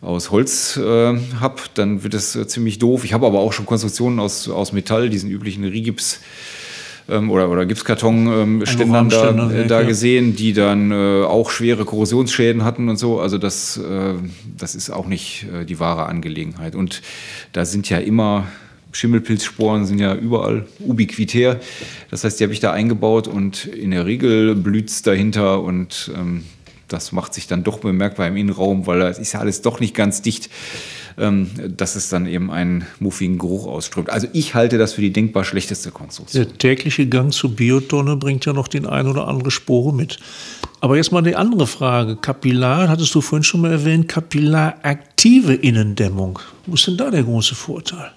aus 0.00 0.30
Holz 0.30 0.76
äh, 0.76 0.82
habe, 1.40 1.62
dann 1.74 2.02
wird 2.02 2.14
das 2.14 2.34
äh, 2.36 2.46
ziemlich 2.46 2.78
doof. 2.78 3.04
Ich 3.04 3.12
habe 3.12 3.26
aber 3.26 3.40
auch 3.40 3.52
schon 3.52 3.64
Konstruktionen 3.64 4.20
aus, 4.20 4.48
aus 4.48 4.72
Metall, 4.72 5.08
diesen 5.08 5.30
üblichen 5.30 5.64
Rigips 5.64 6.20
ähm, 7.08 7.30
oder, 7.30 7.50
oder 7.50 7.66
Gipskartonständern 7.66 9.08
da, 9.08 9.50
äh, 9.50 9.66
da 9.66 9.82
gesehen, 9.82 10.36
die 10.36 10.52
dann 10.52 10.90
äh, 10.90 11.24
auch 11.24 11.50
schwere 11.50 11.84
Korrosionsschäden 11.84 12.64
hatten 12.64 12.88
und 12.88 12.96
so. 12.96 13.20
Also 13.20 13.38
das, 13.38 13.76
äh, 13.76 14.14
das 14.56 14.74
ist 14.74 14.90
auch 14.90 15.06
nicht 15.06 15.46
äh, 15.52 15.64
die 15.64 15.80
wahre 15.80 16.06
Angelegenheit. 16.06 16.74
Und 16.74 17.02
da 17.52 17.64
sind 17.64 17.88
ja 17.90 17.98
immer 17.98 18.46
Schimmelpilzsporen 18.92 19.84
sind 19.86 19.98
ja 19.98 20.14
überall 20.14 20.66
ubiquitär. 20.78 21.60
Das 22.10 22.24
heißt, 22.24 22.38
die 22.38 22.44
habe 22.44 22.52
ich 22.52 22.60
da 22.60 22.72
eingebaut 22.72 23.26
und 23.26 23.66
in 23.66 23.90
der 23.90 24.06
Regel 24.06 24.54
blüht 24.54 24.88
es 24.88 25.02
dahinter 25.02 25.62
und 25.62 26.12
ähm, 26.16 26.44
das 26.88 27.12
macht 27.12 27.34
sich 27.34 27.48
dann 27.48 27.64
doch 27.64 27.78
bemerkbar 27.78 28.28
im 28.28 28.36
Innenraum, 28.36 28.86
weil 28.86 29.02
es 29.02 29.18
ist 29.18 29.32
ja 29.32 29.40
alles 29.40 29.62
doch 29.62 29.80
nicht 29.80 29.94
ganz 29.94 30.22
dicht 30.22 30.48
ähm, 30.48 30.50
dass 31.16 31.94
es 31.94 32.08
dann 32.08 32.26
eben 32.26 32.50
einen 32.50 32.86
muffigen 32.98 33.38
Geruch 33.38 33.66
ausströmt. 33.66 34.10
Also 34.10 34.26
ich 34.32 34.54
halte 34.54 34.78
das 34.78 34.94
für 34.94 35.00
die 35.00 35.12
denkbar 35.12 35.44
schlechteste 35.44 35.92
Konstruktion. 35.92 36.44
Der 36.44 36.58
tägliche 36.58 37.06
Gang 37.06 37.32
zur 37.32 37.54
Biotonne 37.54 38.16
bringt 38.16 38.46
ja 38.46 38.52
noch 38.52 38.66
den 38.66 38.84
ein 38.86 39.06
oder 39.06 39.28
andere 39.28 39.50
Spore 39.52 39.94
mit. 39.94 40.18
Aber 40.80 40.96
jetzt 40.96 41.12
mal 41.12 41.22
die 41.22 41.36
andere 41.36 41.66
Frage. 41.66 42.16
Kapillar, 42.16 42.88
hattest 42.88 43.14
du 43.14 43.20
vorhin 43.20 43.44
schon 43.44 43.60
mal 43.60 43.70
erwähnt, 43.70 44.08
kapillaraktive 44.08 45.54
Innendämmung. 45.54 46.40
Wo 46.66 46.74
ist 46.74 46.86
denn 46.86 46.96
da 46.96 47.10
der 47.10 47.22
große 47.22 47.54
Vorteil? 47.54 48.10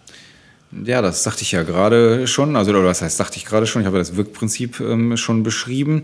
Ja, 0.83 1.01
das 1.01 1.23
sagte 1.23 1.43
ich 1.43 1.51
ja 1.51 1.63
gerade 1.63 2.27
schon. 2.27 2.55
Also, 2.55 2.71
oder 2.71 2.83
was 2.83 3.01
heißt, 3.01 3.17
sagte 3.17 3.37
ich 3.37 3.45
gerade 3.45 3.67
schon? 3.67 3.83
Ich 3.83 3.85
habe 3.85 3.99
das 3.99 4.17
Wirkprinzip 4.17 4.79
ähm, 4.79 5.15
schon 5.15 5.43
beschrieben. 5.43 6.03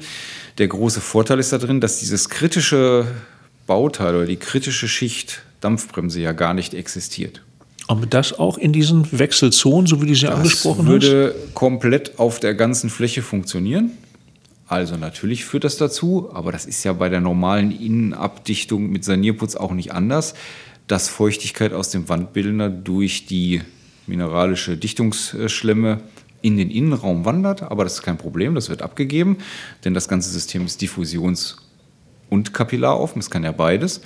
Der 0.58 0.67
große 0.67 1.01
Vorteil 1.01 1.39
ist 1.39 1.51
da 1.51 1.58
drin, 1.58 1.82
dass 1.82 1.99
dieses 1.99 2.29
kritische 2.29 3.08
Bauteil 3.67 4.15
oder 4.15 4.25
die 4.25 4.38
kritische 4.38 4.88
Schicht 4.88 5.41
Dampfbremse 5.63 6.19
ja 6.19 6.32
gar 6.32 6.54
nicht 6.54 6.73
existiert. 6.73 7.41
Aber 7.88 8.06
das 8.06 8.39
auch 8.39 8.58
in 8.58 8.71
diesen 8.71 9.08
Wechselzonen, 9.12 9.88
so 9.88 10.02
wie 10.02 10.08
du 10.08 10.15
sie 10.15 10.26
das 10.26 10.36
angesprochen? 10.36 10.86
Das 10.86 10.88
würde 10.88 11.36
komplett 11.54 12.17
auf 12.17 12.39
der 12.39 12.56
ganzen 12.56 12.89
Fläche 12.89 13.21
funktionieren. 13.21 13.91
Also 14.67 14.95
natürlich 14.95 15.45
führt 15.45 15.65
das 15.65 15.78
dazu, 15.78 16.30
aber 16.34 16.52
das 16.52 16.65
ist 16.65 16.84
ja 16.84 16.93
bei 16.93 17.10
der 17.10 17.19
normalen 17.19 17.71
Innenabdichtung 17.71 18.89
mit 18.89 19.04
Sanierputz 19.04 19.56
auch 19.56 19.73
nicht 19.73 19.91
anders, 19.91 20.34
dass 20.88 21.10
Feuchtigkeit 21.10 21.73
aus 21.73 21.89
dem 21.89 22.08
Wandbildner 22.10 22.69
durch 22.69 23.26
die 23.26 23.62
mineralische 24.08 24.78
Dichtungsschlemme 24.78 26.02
in 26.41 26.58
den 26.58 26.69
Innenraum 26.69 27.26
wandert, 27.26 27.63
aber 27.63 27.84
das 27.84 27.95
ist 27.95 28.02
kein 28.04 28.17
Problem, 28.17 28.56
das 28.56 28.69
wird 28.69 28.82
abgegeben, 28.82 29.38
denn 29.86 29.93
das 29.93 30.08
ganze 30.08 30.30
System 30.30 30.65
ist 30.65 30.82
diffusions- 30.82 31.58
und 32.30 32.54
kapillaroffen, 32.54 33.19
es 33.19 33.30
kann 33.30 33.43
ja 33.43 33.52
beides 33.52 34.02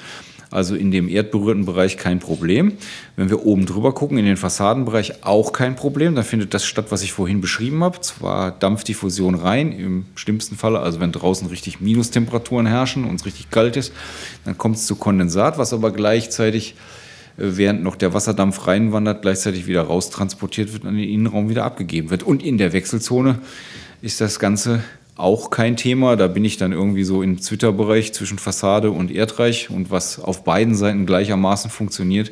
also 0.51 0.75
in 0.75 0.91
dem 0.91 1.09
erdberührten 1.09 1.65
Bereich 1.65 1.97
kein 1.97 2.19
Problem. 2.19 2.73
Wenn 3.15 3.29
wir 3.29 3.45
oben 3.45 3.65
drüber 3.65 3.93
gucken, 3.93 4.17
in 4.17 4.25
den 4.25 4.37
Fassadenbereich 4.37 5.23
auch 5.23 5.53
kein 5.53 5.75
Problem. 5.75 6.15
Da 6.15 6.23
findet 6.23 6.53
das 6.53 6.65
statt, 6.65 6.87
was 6.89 7.03
ich 7.03 7.13
vorhin 7.13 7.41
beschrieben 7.41 7.83
habe. 7.83 7.99
Zwar 8.01 8.51
Dampfdiffusion 8.51 9.35
rein, 9.35 9.71
im 9.71 10.05
schlimmsten 10.15 10.55
Falle, 10.55 10.79
also 10.79 10.99
wenn 10.99 11.11
draußen 11.11 11.47
richtig 11.47 11.81
Minustemperaturen 11.81 12.65
herrschen 12.65 13.05
und 13.05 13.15
es 13.15 13.25
richtig 13.25 13.49
kalt 13.49 13.77
ist, 13.77 13.93
dann 14.45 14.57
kommt 14.57 14.77
es 14.77 14.85
zu 14.85 14.95
Kondensat, 14.95 15.57
was 15.57 15.73
aber 15.73 15.91
gleichzeitig 15.91 16.75
äh, 17.37 17.43
während 17.57 17.83
noch 17.83 17.95
der 17.95 18.13
Wasserdampf 18.13 18.67
reinwandert, 18.67 19.21
gleichzeitig 19.21 19.67
wieder 19.67 19.81
raustransportiert 19.81 20.73
wird 20.73 20.83
und 20.83 20.91
in 20.91 20.97
den 20.97 21.09
Innenraum 21.09 21.49
wieder 21.49 21.65
abgegeben 21.65 22.09
wird. 22.09 22.23
Und 22.23 22.43
in 22.43 22.57
der 22.57 22.73
Wechselzone 22.73 23.39
ist 24.01 24.21
das 24.21 24.39
Ganze 24.39 24.83
auch 25.17 25.49
kein 25.49 25.75
Thema. 25.75 26.15
Da 26.15 26.27
bin 26.27 26.45
ich 26.45 26.57
dann 26.57 26.71
irgendwie 26.71 27.03
so 27.03 27.21
im 27.21 27.39
Twitter-Bereich 27.39 28.13
zwischen 28.13 28.39
Fassade 28.39 28.91
und 28.91 29.11
Erdreich 29.11 29.69
und 29.69 29.91
was 29.91 30.19
auf 30.19 30.43
beiden 30.43 30.75
Seiten 30.75 31.05
gleichermaßen 31.05 31.69
funktioniert, 31.69 32.31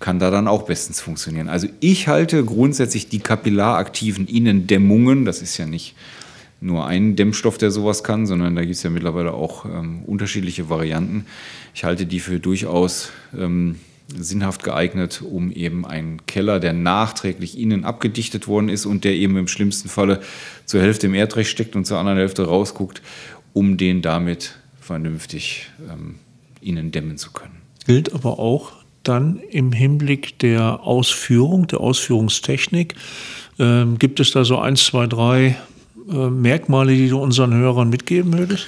kann 0.00 0.18
da 0.18 0.30
dann 0.30 0.48
auch 0.48 0.62
bestens 0.62 1.00
funktionieren. 1.00 1.48
Also 1.48 1.68
ich 1.80 2.08
halte 2.08 2.44
grundsätzlich 2.44 3.08
die 3.08 3.20
kapillaraktiven 3.20 4.26
Innendämmungen, 4.26 5.24
das 5.24 5.42
ist 5.42 5.56
ja 5.58 5.66
nicht 5.66 5.94
nur 6.60 6.86
einen 6.86 7.16
Dämmstoff, 7.16 7.58
der 7.58 7.70
sowas 7.70 8.04
kann, 8.04 8.26
sondern 8.26 8.54
da 8.54 8.62
gibt 8.62 8.74
es 8.74 8.82
ja 8.82 8.90
mittlerweile 8.90 9.32
auch 9.34 9.64
ähm, 9.64 10.02
unterschiedliche 10.06 10.70
Varianten. 10.70 11.26
Ich 11.74 11.84
halte 11.84 12.06
die 12.06 12.20
für 12.20 12.38
durchaus 12.38 13.10
ähm, 13.36 13.76
sinnhaft 14.08 14.62
geeignet, 14.62 15.22
um 15.22 15.50
eben 15.50 15.86
einen 15.86 16.26
Keller, 16.26 16.60
der 16.60 16.72
nachträglich 16.72 17.58
innen 17.58 17.84
abgedichtet 17.84 18.48
worden 18.48 18.68
ist 18.68 18.86
und 18.86 19.04
der 19.04 19.14
eben 19.14 19.36
im 19.36 19.48
schlimmsten 19.48 19.88
Falle 19.88 20.20
zur 20.66 20.80
Hälfte 20.80 21.06
im 21.06 21.14
Erdrecht 21.14 21.50
steckt 21.50 21.76
und 21.76 21.86
zur 21.86 21.98
anderen 21.98 22.18
Hälfte 22.18 22.44
rausguckt, 22.44 23.02
um 23.52 23.76
den 23.76 24.02
damit 24.02 24.56
vernünftig 24.80 25.70
ähm, 25.90 26.16
innen 26.60 26.92
dämmen 26.92 27.16
zu 27.16 27.32
können. 27.32 27.62
Gilt 27.86 28.12
aber 28.14 28.38
auch 28.38 28.72
dann 29.02 29.40
im 29.50 29.72
Hinblick 29.72 30.38
der 30.38 30.80
Ausführung, 30.82 31.66
der 31.66 31.80
Ausführungstechnik. 31.80 32.94
Ähm, 33.58 33.98
gibt 33.98 34.20
es 34.20 34.32
da 34.32 34.44
so 34.44 34.58
eins, 34.58 34.84
zwei, 34.84 35.06
drei 35.06 35.56
äh, 36.10 36.30
Merkmale, 36.30 36.94
die 36.94 37.08
du 37.08 37.20
unseren 37.20 37.54
Hörern 37.54 37.90
mitgeben 37.90 38.36
würdest? 38.36 38.66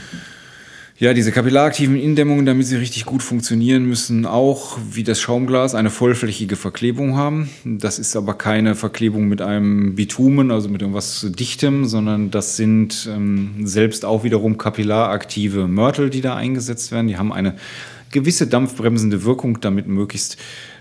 Ja, 0.96 1.12
diese 1.12 1.32
kapillaraktiven 1.32 1.96
Indämmungen, 1.96 2.46
damit 2.46 2.66
sie 2.66 2.76
richtig 2.76 3.04
gut 3.04 3.20
funktionieren, 3.20 3.84
müssen 3.84 4.26
auch 4.26 4.78
wie 4.92 5.02
das 5.02 5.20
Schaumglas 5.20 5.74
eine 5.74 5.90
vollflächige 5.90 6.54
Verklebung 6.54 7.16
haben. 7.16 7.50
Das 7.64 7.98
ist 7.98 8.14
aber 8.14 8.34
keine 8.34 8.76
Verklebung 8.76 9.26
mit 9.26 9.42
einem 9.42 9.96
Bitumen, 9.96 10.52
also 10.52 10.68
mit 10.68 10.82
irgendwas 10.82 11.26
Dichtem, 11.36 11.86
sondern 11.86 12.30
das 12.30 12.56
sind 12.56 13.08
ähm, 13.12 13.66
selbst 13.66 14.04
auch 14.04 14.22
wiederum 14.22 14.56
kapillaraktive 14.56 15.66
Mörtel, 15.66 16.10
die 16.10 16.20
da 16.20 16.36
eingesetzt 16.36 16.92
werden. 16.92 17.08
Die 17.08 17.16
haben 17.16 17.32
eine 17.32 17.56
gewisse 18.12 18.46
dampfbremsende 18.46 19.24
Wirkung, 19.24 19.60
damit 19.60 19.88
möglichst 19.88 20.36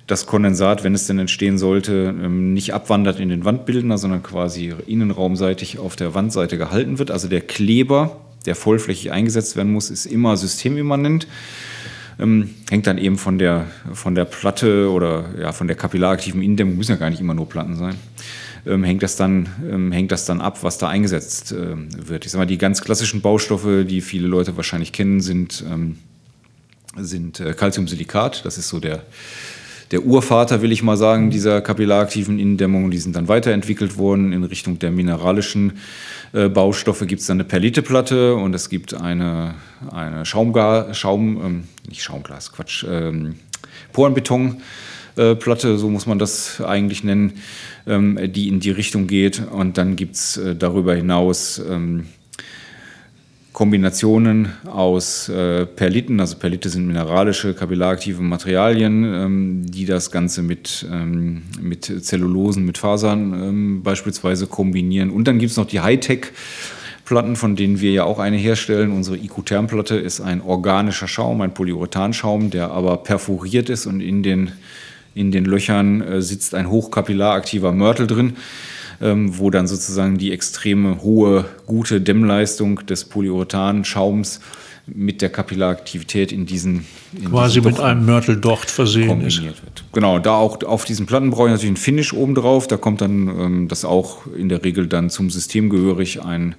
das 0.06 0.28
Kondensat, 0.28 0.84
wenn 0.84 0.94
es 0.94 1.08
denn 1.08 1.18
entstehen 1.18 1.58
sollte, 1.58 2.14
ähm, 2.16 2.54
nicht 2.54 2.76
abwandert 2.76 3.20
in 3.20 3.30
den 3.30 3.46
Wandbildner, 3.46 3.98
sondern 3.98 4.22
quasi 4.22 4.76
innenraumseitig 4.86 5.80
auf 5.80 5.96
der 5.96 6.14
Wandseite 6.14 6.60
gehalten 6.60 7.00
wird. 7.00 7.10
Also 7.10 7.28
der 7.28 7.42
Kleber, 7.42 8.18
der 8.46 8.56
vollflächig 8.56 9.12
eingesetzt 9.12 9.56
werden 9.56 9.72
muss, 9.72 9.90
ist 9.90 10.06
immer 10.06 10.38
systemimmanent. 10.38 11.28
Ähm, 12.20 12.52
hängt 12.70 12.86
dann 12.86 12.98
eben 13.00 13.18
von 13.18 13.40
der, 13.40 13.68
von 13.94 14.14
der 14.14 14.26
Platte 14.26 14.92
oder 14.92 15.26
ja, 15.40 15.52
von 15.52 15.68
der 15.68 15.76
kapillaraktiven 15.76 16.44
Indämmung, 16.44 16.78
müssen 16.78 16.92
ja 16.92 16.98
gar 16.98 17.10
nicht 17.10 17.20
immer 17.20 17.34
nur 17.34 17.50
Platten 17.50 17.76
sein, 17.76 17.96
ähm, 18.68 18.84
hängt, 18.84 19.02
das 19.02 19.16
dann, 19.16 19.50
ähm, 19.68 19.92
hängt 19.92 20.12
das 20.12 20.26
dann 20.26 20.40
ab, 20.40 20.60
was 20.62 20.78
da 20.78 20.90
eingesetzt 20.90 21.52
ähm, 21.52 21.88
wird. 22.08 22.26
Ich 22.26 22.32
sag 22.32 22.38
mal, 22.38 22.46
die 22.46 22.60
ganz 22.60 22.82
klassischen 22.82 23.22
Baustoffe, 23.22 23.86
die 23.88 24.02
viele 24.02 24.28
Leute 24.28 24.56
wahrscheinlich 24.58 24.92
kennen, 24.92 25.22
sind, 25.22 25.64
ähm, 25.68 25.98
sind 26.96 27.40
äh, 27.40 27.54
Calciumsilikat, 27.54 28.46
das 28.46 28.60
ist 28.60 28.70
so 28.70 28.80
der, 28.80 29.02
der 29.94 30.04
Urvater, 30.04 30.64
will 30.64 30.72
ich 30.72 30.82
mal 30.82 30.98
sagen, 30.98 31.30
dieser 31.30 31.62
kapillaraktiven 31.62 32.40
Innendämmung. 32.40 32.90
Die 32.90 32.98
sind 32.98 33.16
dann 33.16 33.28
weiterentwickelt 33.28 33.96
worden 33.96 34.34
in 34.34 34.44
Richtung 34.44 34.80
der 34.80 34.90
mineralischen 34.90 35.74
äh, 36.34 36.50
Baustoffe. 36.50 37.06
Gibt 37.06 37.22
es 37.22 37.28
dann 37.28 37.38
eine 37.38 37.44
Perliteplatte 37.44 38.34
und 38.34 38.56
es 38.56 38.70
gibt 38.70 38.96
eine, 38.96 39.54
eine 39.92 40.26
Schaumgar, 40.26 40.96
Schaum, 40.96 41.46
ähm, 41.46 41.64
nicht 41.88 42.02
Schaumglas, 42.02 42.52
Quatsch, 42.52 42.84
ähm, 42.90 43.36
Porenbetonplatte, 43.92 45.78
so 45.78 45.90
muss 45.90 46.08
man 46.08 46.18
das 46.18 46.60
eigentlich 46.60 47.04
nennen, 47.04 47.34
ähm, 47.86 48.18
die 48.34 48.48
in 48.48 48.60
die 48.60 48.72
Richtung 48.72 49.06
geht. 49.06 49.44
Und 49.52 49.78
dann 49.78 49.96
gibt 49.96 50.16
es 50.16 50.38
äh, 50.38 50.56
darüber 50.56 50.96
hinaus 50.96 51.62
ähm, 51.70 52.08
Kombinationen 53.54 54.52
aus 54.66 55.30
äh, 55.30 55.68
Perliten, 55.68 56.20
also 56.20 56.38
Perlite 56.38 56.70
sind 56.70 56.88
mineralische, 56.88 57.54
kapillaraktive 57.54 58.24
Materialien, 58.24 59.04
ähm, 59.04 59.62
die 59.72 59.86
das 59.86 60.10
Ganze 60.10 60.42
mit, 60.42 60.84
ähm, 60.92 61.44
mit 61.62 61.86
Zellulosen, 61.86 62.66
mit 62.66 62.80
Fasern 62.80 63.34
ähm, 63.34 63.84
beispielsweise 63.84 64.48
kombinieren. 64.48 65.12
Und 65.12 65.28
dann 65.28 65.38
gibt 65.38 65.52
es 65.52 65.58
noch 65.58 65.68
die 65.68 65.82
Hightech-Platten, 65.82 67.36
von 67.36 67.56
denen 67.56 67.80
wir 67.80 67.92
ja 67.92 68.06
auch 68.06 68.18
eine 68.18 68.38
herstellen. 68.38 68.92
Unsere 68.92 69.18
IQ-Therm-Platte 69.18 69.98
ist 69.98 70.20
ein 70.20 70.42
organischer 70.42 71.08
Schaum, 71.08 71.42
ein 71.42 71.54
Polyurethanschaum, 71.54 72.50
der 72.50 72.72
aber 72.72 72.98
perforiert 72.98 73.70
ist 73.70 73.86
und 73.86 74.02
in 74.02 74.24
den, 74.24 74.52
in 75.14 75.32
den 75.32 75.46
Löchern 75.46 76.02
äh, 76.02 76.22
sitzt 76.24 76.56
ein 76.56 76.72
hochkapillaraktiver 76.72 77.72
Mörtel 77.72 78.08
drin 78.08 78.34
wo 79.04 79.50
dann 79.50 79.68
sozusagen 79.68 80.18
die 80.18 80.32
extreme 80.32 81.02
hohe, 81.02 81.46
gute 81.66 82.02
Dämmleistung 82.02 82.86
des 82.86 83.06
Polyurethan-Schaums 83.06 84.40
mit 84.86 85.22
der 85.22 85.30
Kapillaraktivität 85.30 86.32
in 86.32 86.46
diesen 86.46 86.86
in 87.14 87.30
quasi 87.30 87.62
diesen 87.62 87.72
mit 87.72 87.80
einem 87.80 88.06
Mörteldocht 88.06 88.70
versehen 88.70 89.22
ist. 89.22 89.42
Wird. 89.42 89.84
Genau, 89.94 90.20
da 90.20 90.36
auch 90.36 90.62
auf 90.64 90.84
diesen 90.84 91.06
Platten 91.06 91.30
brauche 91.30 91.48
ich 91.48 91.52
natürlich 91.52 91.70
einen 91.70 91.78
Finish 91.78 92.14
oben 92.14 92.36
drauf. 92.36 92.68
Da 92.68 92.78
kommt 92.78 93.02
dann 93.02 93.28
ähm, 93.28 93.68
das 93.70 93.86
auch 93.86 94.28
in 94.28 94.50
der 94.50 94.64
Regel 94.64 94.88
dann 94.88 95.10
zum 95.10 95.30
System 95.30 95.70
gehörig 95.70 96.22
ein 96.22 96.56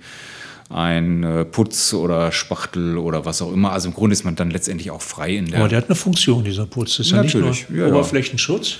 ein 0.70 1.22
äh, 1.22 1.44
Putz 1.44 1.92
oder 1.92 2.33
Spachtel 2.33 2.96
oder 2.96 3.26
was 3.26 3.42
auch 3.42 3.52
immer. 3.52 3.72
Also 3.72 3.88
im 3.88 3.94
Grunde 3.94 4.14
ist 4.14 4.24
man 4.24 4.35
dann 4.35 4.50
letztendlich 4.50 4.90
auch 4.90 5.02
frei 5.02 5.37
in 5.37 5.46
der. 5.50 5.61
Aber 5.61 5.68
der 5.68 5.78
hat 5.78 5.87
eine 5.87 5.94
Funktion, 5.94 6.42
dieser 6.42 6.66
Putz. 6.66 6.96
Das 6.96 7.07
ist 7.07 7.12
Natürlich, 7.12 7.35
ja 7.35 7.46
nicht 7.46 7.70
nur 7.70 7.78
ja, 7.80 7.88
Oberflächenschutz. 7.88 8.70
Ja, 8.70 8.76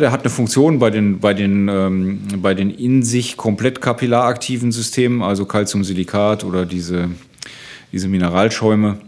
der 0.00 0.12
hat 0.12 0.20
eine 0.20 0.30
Funktion 0.30 0.78
bei 0.78 0.90
den, 0.90 1.20
bei 1.20 1.32
den, 1.32 1.68
ähm, 1.68 2.20
bei 2.36 2.54
den 2.54 2.70
in 2.70 3.02
sich 3.02 3.36
komplett 3.36 3.80
kapillaraktiven 3.80 4.72
Systemen, 4.72 5.22
also 5.22 5.46
Calciumsilikat 5.46 6.44
oder 6.44 6.66
diese, 6.66 7.08
diese 7.92 8.08
Mineralschäume. 8.08 8.98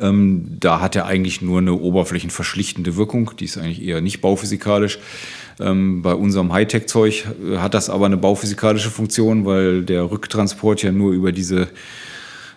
Ähm, 0.00 0.56
da 0.60 0.80
hat 0.80 0.96
er 0.96 1.06
eigentlich 1.06 1.42
nur 1.42 1.58
eine 1.58 1.74
oberflächenverschlichtende 1.74 2.96
Wirkung, 2.96 3.32
die 3.38 3.44
ist 3.44 3.58
eigentlich 3.58 3.82
eher 3.82 4.00
nicht 4.00 4.20
bauphysikalisch. 4.20 4.98
Ähm, 5.60 6.02
bei 6.02 6.14
unserem 6.14 6.52
Hightech-Zeug 6.52 7.26
hat 7.56 7.74
das 7.74 7.90
aber 7.90 8.06
eine 8.06 8.16
bauphysikalische 8.16 8.90
Funktion, 8.90 9.44
weil 9.44 9.82
der 9.82 10.10
Rücktransport 10.10 10.82
ja 10.82 10.92
nur 10.92 11.12
über 11.12 11.32
diese 11.32 11.68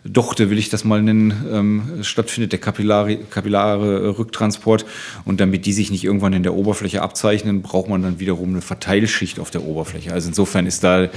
Dochte, 0.04 0.50
will 0.50 0.58
ich 0.58 0.70
das 0.70 0.84
mal 0.84 1.02
nennen, 1.02 1.46
ähm, 1.52 2.04
stattfindet, 2.04 2.52
der 2.52 2.60
kapillare, 2.60 3.18
kapillare 3.18 4.18
Rücktransport. 4.18 4.86
Und 5.26 5.40
damit 5.40 5.68
die 5.68 5.74
sich 5.74 5.92
nicht 5.92 6.04
irgendwann 6.04 6.34
in 6.34 6.42
der 6.42 6.56
Oberfläche 6.56 7.04
abzeichnen, 7.04 7.62
braucht 7.62 7.88
man 7.88 8.02
dann 8.02 8.20
wiederum 8.20 8.50
eine 8.50 8.62
Verteilschicht 8.62 9.40
auf 9.40 9.52
der 9.52 9.64
Oberfläche. 9.64 10.12
Also 10.12 10.30
insofern 10.30 10.66
ist 10.66 10.84
da 10.84 11.08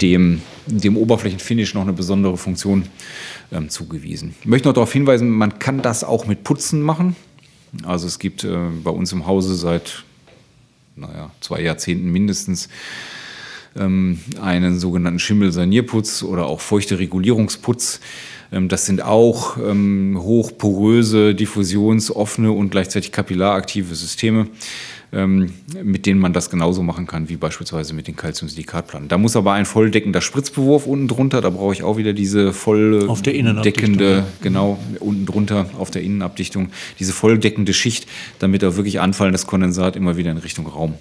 dem, 0.00 0.42
dem 0.66 0.96
Oberflächenfinish 0.96 1.74
noch 1.74 1.82
eine 1.82 1.92
besondere 1.92 2.36
Funktion 2.36 2.86
ähm, 3.52 3.68
zugewiesen. 3.68 4.34
Ich 4.40 4.46
möchte 4.46 4.66
noch 4.68 4.74
darauf 4.74 4.92
hinweisen, 4.92 5.30
man 5.30 5.60
kann 5.60 5.80
das 5.80 6.02
auch 6.02 6.26
mit 6.26 6.42
Putzen 6.42 6.82
machen. 6.82 7.14
Also 7.84 8.08
es 8.08 8.18
gibt 8.18 8.42
äh, 8.42 8.56
bei 8.82 8.90
uns 8.90 9.12
im 9.12 9.26
Hause 9.26 9.54
seit 9.54 10.02
naja, 10.96 11.30
zwei 11.40 11.60
Jahrzehnten 11.60 12.10
mindestens 12.10 12.68
einen 13.74 14.78
sogenannten 14.78 15.18
Schimmelsanierputz 15.18 16.22
oder 16.22 16.46
auch 16.46 16.60
feuchte 16.60 16.98
Regulierungsputz. 16.98 18.00
Ähm, 18.52 18.68
das 18.68 18.86
sind 18.86 19.02
auch 19.02 19.56
ähm, 19.56 20.18
hochporöse, 20.20 21.34
diffusionsoffene 21.34 22.52
und 22.52 22.70
gleichzeitig 22.70 23.10
kapillaraktive 23.10 23.94
Systeme, 23.94 24.46
ähm, 25.12 25.52
mit 25.82 26.06
denen 26.06 26.20
man 26.20 26.32
das 26.32 26.50
genauso 26.50 26.82
machen 26.82 27.06
kann 27.06 27.28
wie 27.28 27.36
beispielsweise 27.36 27.94
mit 27.94 28.06
den 28.06 28.16
Calciumsilikatplatten. 28.16 29.08
Da 29.08 29.18
muss 29.18 29.36
aber 29.36 29.52
ein 29.52 29.64
volldeckender 29.64 30.20
Spritzbewurf 30.20 30.86
unten 30.86 31.08
drunter, 31.08 31.40
da 31.40 31.50
brauche 31.50 31.72
ich 31.72 31.82
auch 31.82 31.96
wieder 31.96 32.12
diese 32.12 32.52
volldeckende, 32.52 34.24
genau, 34.42 34.78
unten 35.00 35.26
drunter 35.26 35.70
auf 35.78 35.90
der 35.90 36.02
Innenabdichtung, 36.02 36.68
diese 36.98 37.12
volldeckende 37.12 37.72
Schicht, 37.72 38.06
damit 38.38 38.64
auch 38.64 38.76
wirklich 38.76 39.00
anfallendes 39.00 39.46
Kondensat 39.46 39.96
immer 39.96 40.16
wieder 40.16 40.30
in 40.30 40.38
Richtung 40.38 40.66
Raum 40.66 40.94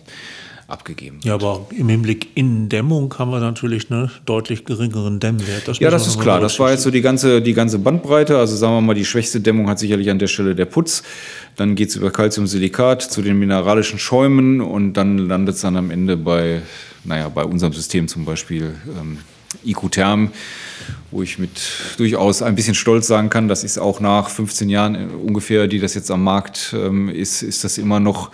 abgegeben 0.71 1.17
wird. 1.17 1.25
Ja, 1.25 1.34
aber 1.34 1.67
im 1.77 1.89
Hinblick 1.89 2.29
Innendämmung 2.36 3.13
haben 3.17 3.31
wir 3.31 3.39
natürlich 3.39 3.91
einen 3.91 4.10
deutlich 4.25 4.65
geringeren 4.65 5.19
Dämmwert. 5.19 5.67
Das 5.67 5.79
ja, 5.79 5.89
das 5.89 6.07
ist 6.07 6.19
klar. 6.19 6.39
Das 6.39 6.60
war 6.60 6.71
jetzt 6.71 6.84
so 6.84 6.91
die 6.91 7.01
ganze, 7.01 7.41
die 7.41 7.53
ganze 7.53 7.79
Bandbreite. 7.79 8.38
Also 8.38 8.55
sagen 8.55 8.73
wir 8.73 8.81
mal, 8.81 8.93
die 8.93 9.05
schwächste 9.05 9.41
Dämmung 9.41 9.69
hat 9.69 9.79
sicherlich 9.79 10.10
an 10.10 10.19
der 10.19 10.27
Stelle 10.27 10.55
der 10.55 10.65
Putz. 10.65 11.03
Dann 11.55 11.75
geht 11.75 11.89
es 11.89 11.95
über 11.95 12.12
Calciumsilikat 12.12 13.01
zu 13.01 13.21
den 13.21 13.38
mineralischen 13.38 13.99
Schäumen 13.99 14.62
und 14.62 14.93
dann 14.93 15.17
landet 15.17 15.55
es 15.55 15.62
dann 15.62 15.75
am 15.75 15.91
Ende 15.91 16.17
bei, 16.17 16.62
naja, 17.03 17.29
bei 17.29 17.43
unserem 17.43 17.73
System 17.73 18.07
zum 18.07 18.25
Beispiel 18.25 18.73
ähm, 18.99 19.19
IQ-Therm, 19.65 20.31
wo 21.12 21.21
ich 21.21 21.39
mit 21.39 21.62
durchaus 21.97 22.41
ein 22.41 22.55
bisschen 22.55 22.75
Stolz 22.75 23.07
sagen 23.07 23.29
kann, 23.29 23.47
das 23.47 23.63
ist 23.63 23.77
auch 23.77 23.99
nach 23.99 24.29
15 24.29 24.69
Jahren 24.69 25.10
ungefähr, 25.12 25.67
die 25.67 25.79
das 25.79 25.93
jetzt 25.93 26.10
am 26.10 26.23
Markt 26.23 26.73
ähm, 26.77 27.10
ist, 27.10 27.41
ist 27.41 27.63
das 27.63 27.77
immer 27.77 27.99
noch 27.99 28.31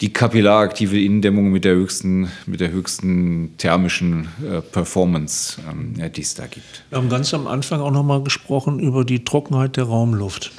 die 0.00 0.12
kapillaraktive 0.12 1.00
Innendämmung 1.00 1.50
mit 1.50 1.64
der 1.64 1.74
höchsten, 1.74 2.30
mit 2.46 2.60
der 2.60 2.70
höchsten 2.70 3.54
thermischen 3.56 4.28
äh, 4.44 4.60
Performance, 4.60 5.60
ähm, 5.70 5.94
die 6.12 6.20
es 6.20 6.34
da 6.34 6.46
gibt. 6.46 6.84
Wir 6.90 6.98
haben 6.98 7.08
ganz 7.08 7.32
am 7.32 7.46
Anfang 7.46 7.80
auch 7.80 7.90
noch 7.90 8.02
mal 8.02 8.22
gesprochen 8.22 8.78
über 8.78 9.04
die 9.04 9.24
Trockenheit 9.24 9.76
der 9.76 9.84
Raumluft. 9.84 10.52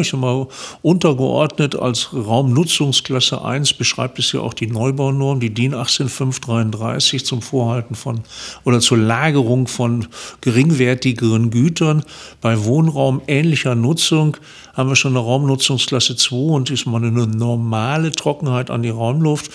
Ich 0.00 0.10
sag 0.10 0.20
mal, 0.20 0.46
untergeordnet 0.82 1.76
als 1.76 2.10
Raumnutzungsklasse 2.12 3.44
1 3.44 3.74
beschreibt 3.74 4.18
es 4.18 4.32
ja 4.32 4.40
auch 4.40 4.54
die 4.54 4.66
Neubaunorm, 4.66 5.40
die 5.40 5.52
DIN 5.52 5.74
18533 5.74 7.24
zum 7.24 7.42
Vorhalten 7.42 7.94
von 7.94 8.20
oder 8.64 8.80
zur 8.80 8.98
Lagerung 8.98 9.66
von 9.66 10.06
geringwertigeren 10.40 11.50
Gütern. 11.50 12.04
Bei 12.40 12.64
Wohnraum 12.64 13.22
ähnlicher 13.26 13.74
Nutzung 13.74 14.36
haben 14.74 14.88
wir 14.88 14.96
schon 14.96 15.12
eine 15.12 15.24
Raumnutzungsklasse 15.24 16.16
2 16.16 16.36
und 16.36 16.70
ist 16.70 16.86
mal 16.86 17.02
eine 17.02 17.26
normale 17.26 18.12
Trockenheit 18.12 18.70
an 18.70 18.82
die 18.82 18.90
Raumluft 18.90 19.50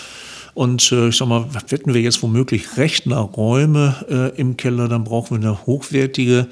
Und 0.57 0.91
äh, 0.91 1.09
ich 1.09 1.17
sag 1.17 1.27
mal, 1.27 1.45
hätten 1.69 1.93
wir 1.93 2.01
jetzt 2.01 2.23
womöglich 2.23 2.77
Rechnerräume 2.77 3.95
äh, 4.09 4.41
im 4.41 4.57
Keller, 4.57 4.87
dann 4.87 5.03
brauchen 5.03 5.39
wir 5.39 5.47
eine 5.47 5.67
hochwertige, 5.67 6.47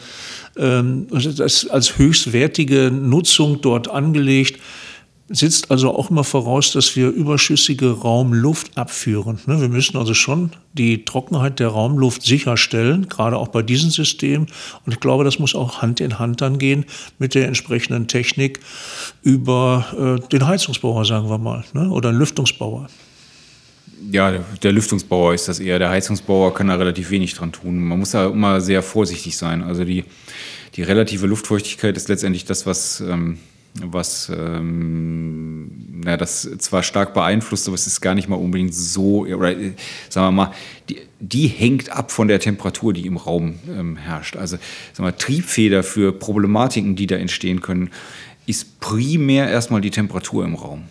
ähm, 0.58 1.08
also 1.12 1.32
das 1.32 1.68
als 1.68 1.98
höchstwertige 1.98 2.91
Nutzung 2.91 3.62
dort 3.62 3.89
angelegt 3.89 4.62
setzt 5.28 5.72
also 5.72 5.91
auch 5.98 6.12
immer 6.12 6.24
voraus, 6.24 6.72
dass 6.74 6.96
wir 6.96 7.10
überschüssige 7.10 7.89
Raumluft 7.89 8.78
abführen. 8.78 9.39
Ne, 9.48 9.60
wir 9.60 9.70
müssen 9.70 9.98
also 9.98 10.13
schon 10.13 10.52
die 10.74 11.04
Trockenheit 11.04 11.60
der 11.60 11.70
Raumluft 11.70 12.22
sicherstellen, 12.22 13.10
gerade 13.10 13.38
auch 13.38 13.48
bei 13.48 13.63
diesem 13.63 13.89
System. 13.89 14.46
Und 14.86 14.94
ich 14.94 15.00
glaube, 15.00 15.24
das 15.24 15.39
muss 15.39 15.56
auch 15.56 15.82
Hand 15.82 16.00
in 16.00 16.20
Hand 16.20 16.41
dann 16.41 16.60
gehen 16.60 16.86
mit 17.18 17.34
der 17.34 17.48
entsprechenden 17.48 18.08
Technik 18.08 18.60
über 19.24 20.20
äh, 20.22 20.28
den 20.30 20.46
Heizungsbauer, 20.46 21.06
sagen 21.06 21.28
wir 21.28 21.39
mal, 21.39 21.65
ne, 21.74 21.89
oder 21.89 22.10
einen 22.10 22.20
Lüftungsbauer. 22.20 22.88
Ja, 24.12 24.39
der 24.62 24.72
Lüftungsbauer 24.72 25.34
ist 25.34 25.48
das 25.48 25.60
eher. 25.60 25.80
Der 25.80 25.89
Heizungsbauer 25.89 26.54
kann 26.54 26.68
da 26.68 26.76
relativ 26.76 27.10
wenig 27.10 27.34
dran 27.34 27.52
tun. 27.52 27.84
Man 27.84 28.00
muss 28.00 28.12
da 28.12 28.28
immer 28.28 28.62
sehr 28.62 28.82
vorsichtig 28.82 29.38
sein. 29.38 29.63
Also 29.63 29.84
die, 29.84 30.04
die 30.76 30.84
relative 30.84 31.28
Luftfeuchtigkeit 31.28 31.96
ist 31.98 32.10
letztendlich 32.10 32.46
das, 32.46 32.65
was 32.65 33.02
ähm, 33.02 33.38
was 33.82 34.32
ähm, 34.36 35.70
na, 36.04 36.18
das 36.18 36.50
zwar 36.60 36.84
stark 36.84 37.13
beeinflusst, 37.13 37.68
aber 37.68 37.76
es 37.76 37.88
ist 37.88 38.00
gar 38.00 38.15
nicht 38.15 38.30
mal 38.30 38.38
unbedingt 38.38 38.74
so, 38.74 39.26
oder 39.26 39.54
sagen 40.10 40.28
wir 40.28 40.32
mal, 40.32 40.54
die, 40.89 41.00
die 41.20 41.48
hängt 41.48 41.89
ab 41.89 42.12
von 42.12 42.28
der 42.28 42.39
Temperatur, 42.39 42.94
die 42.94 43.06
im 43.06 43.18
Raum 43.18 43.60
ähm, 43.70 43.98
herrscht. 43.98 44.38
Also 44.38 44.58
sagen 44.94 45.08
wir, 45.08 45.18
Triebfeder 45.18 45.84
für 45.84 46.13
Problematiken, 46.13 46.96
die 46.96 47.08
da 47.08 47.15
entstehen 47.18 47.62
können, 47.62 47.89
ist 48.46 48.80
primär 48.80 49.50
erstmal 49.50 49.82
die 49.82 49.91
Temperatur 49.91 50.46
im 50.46 50.56
Raum. 50.56 50.84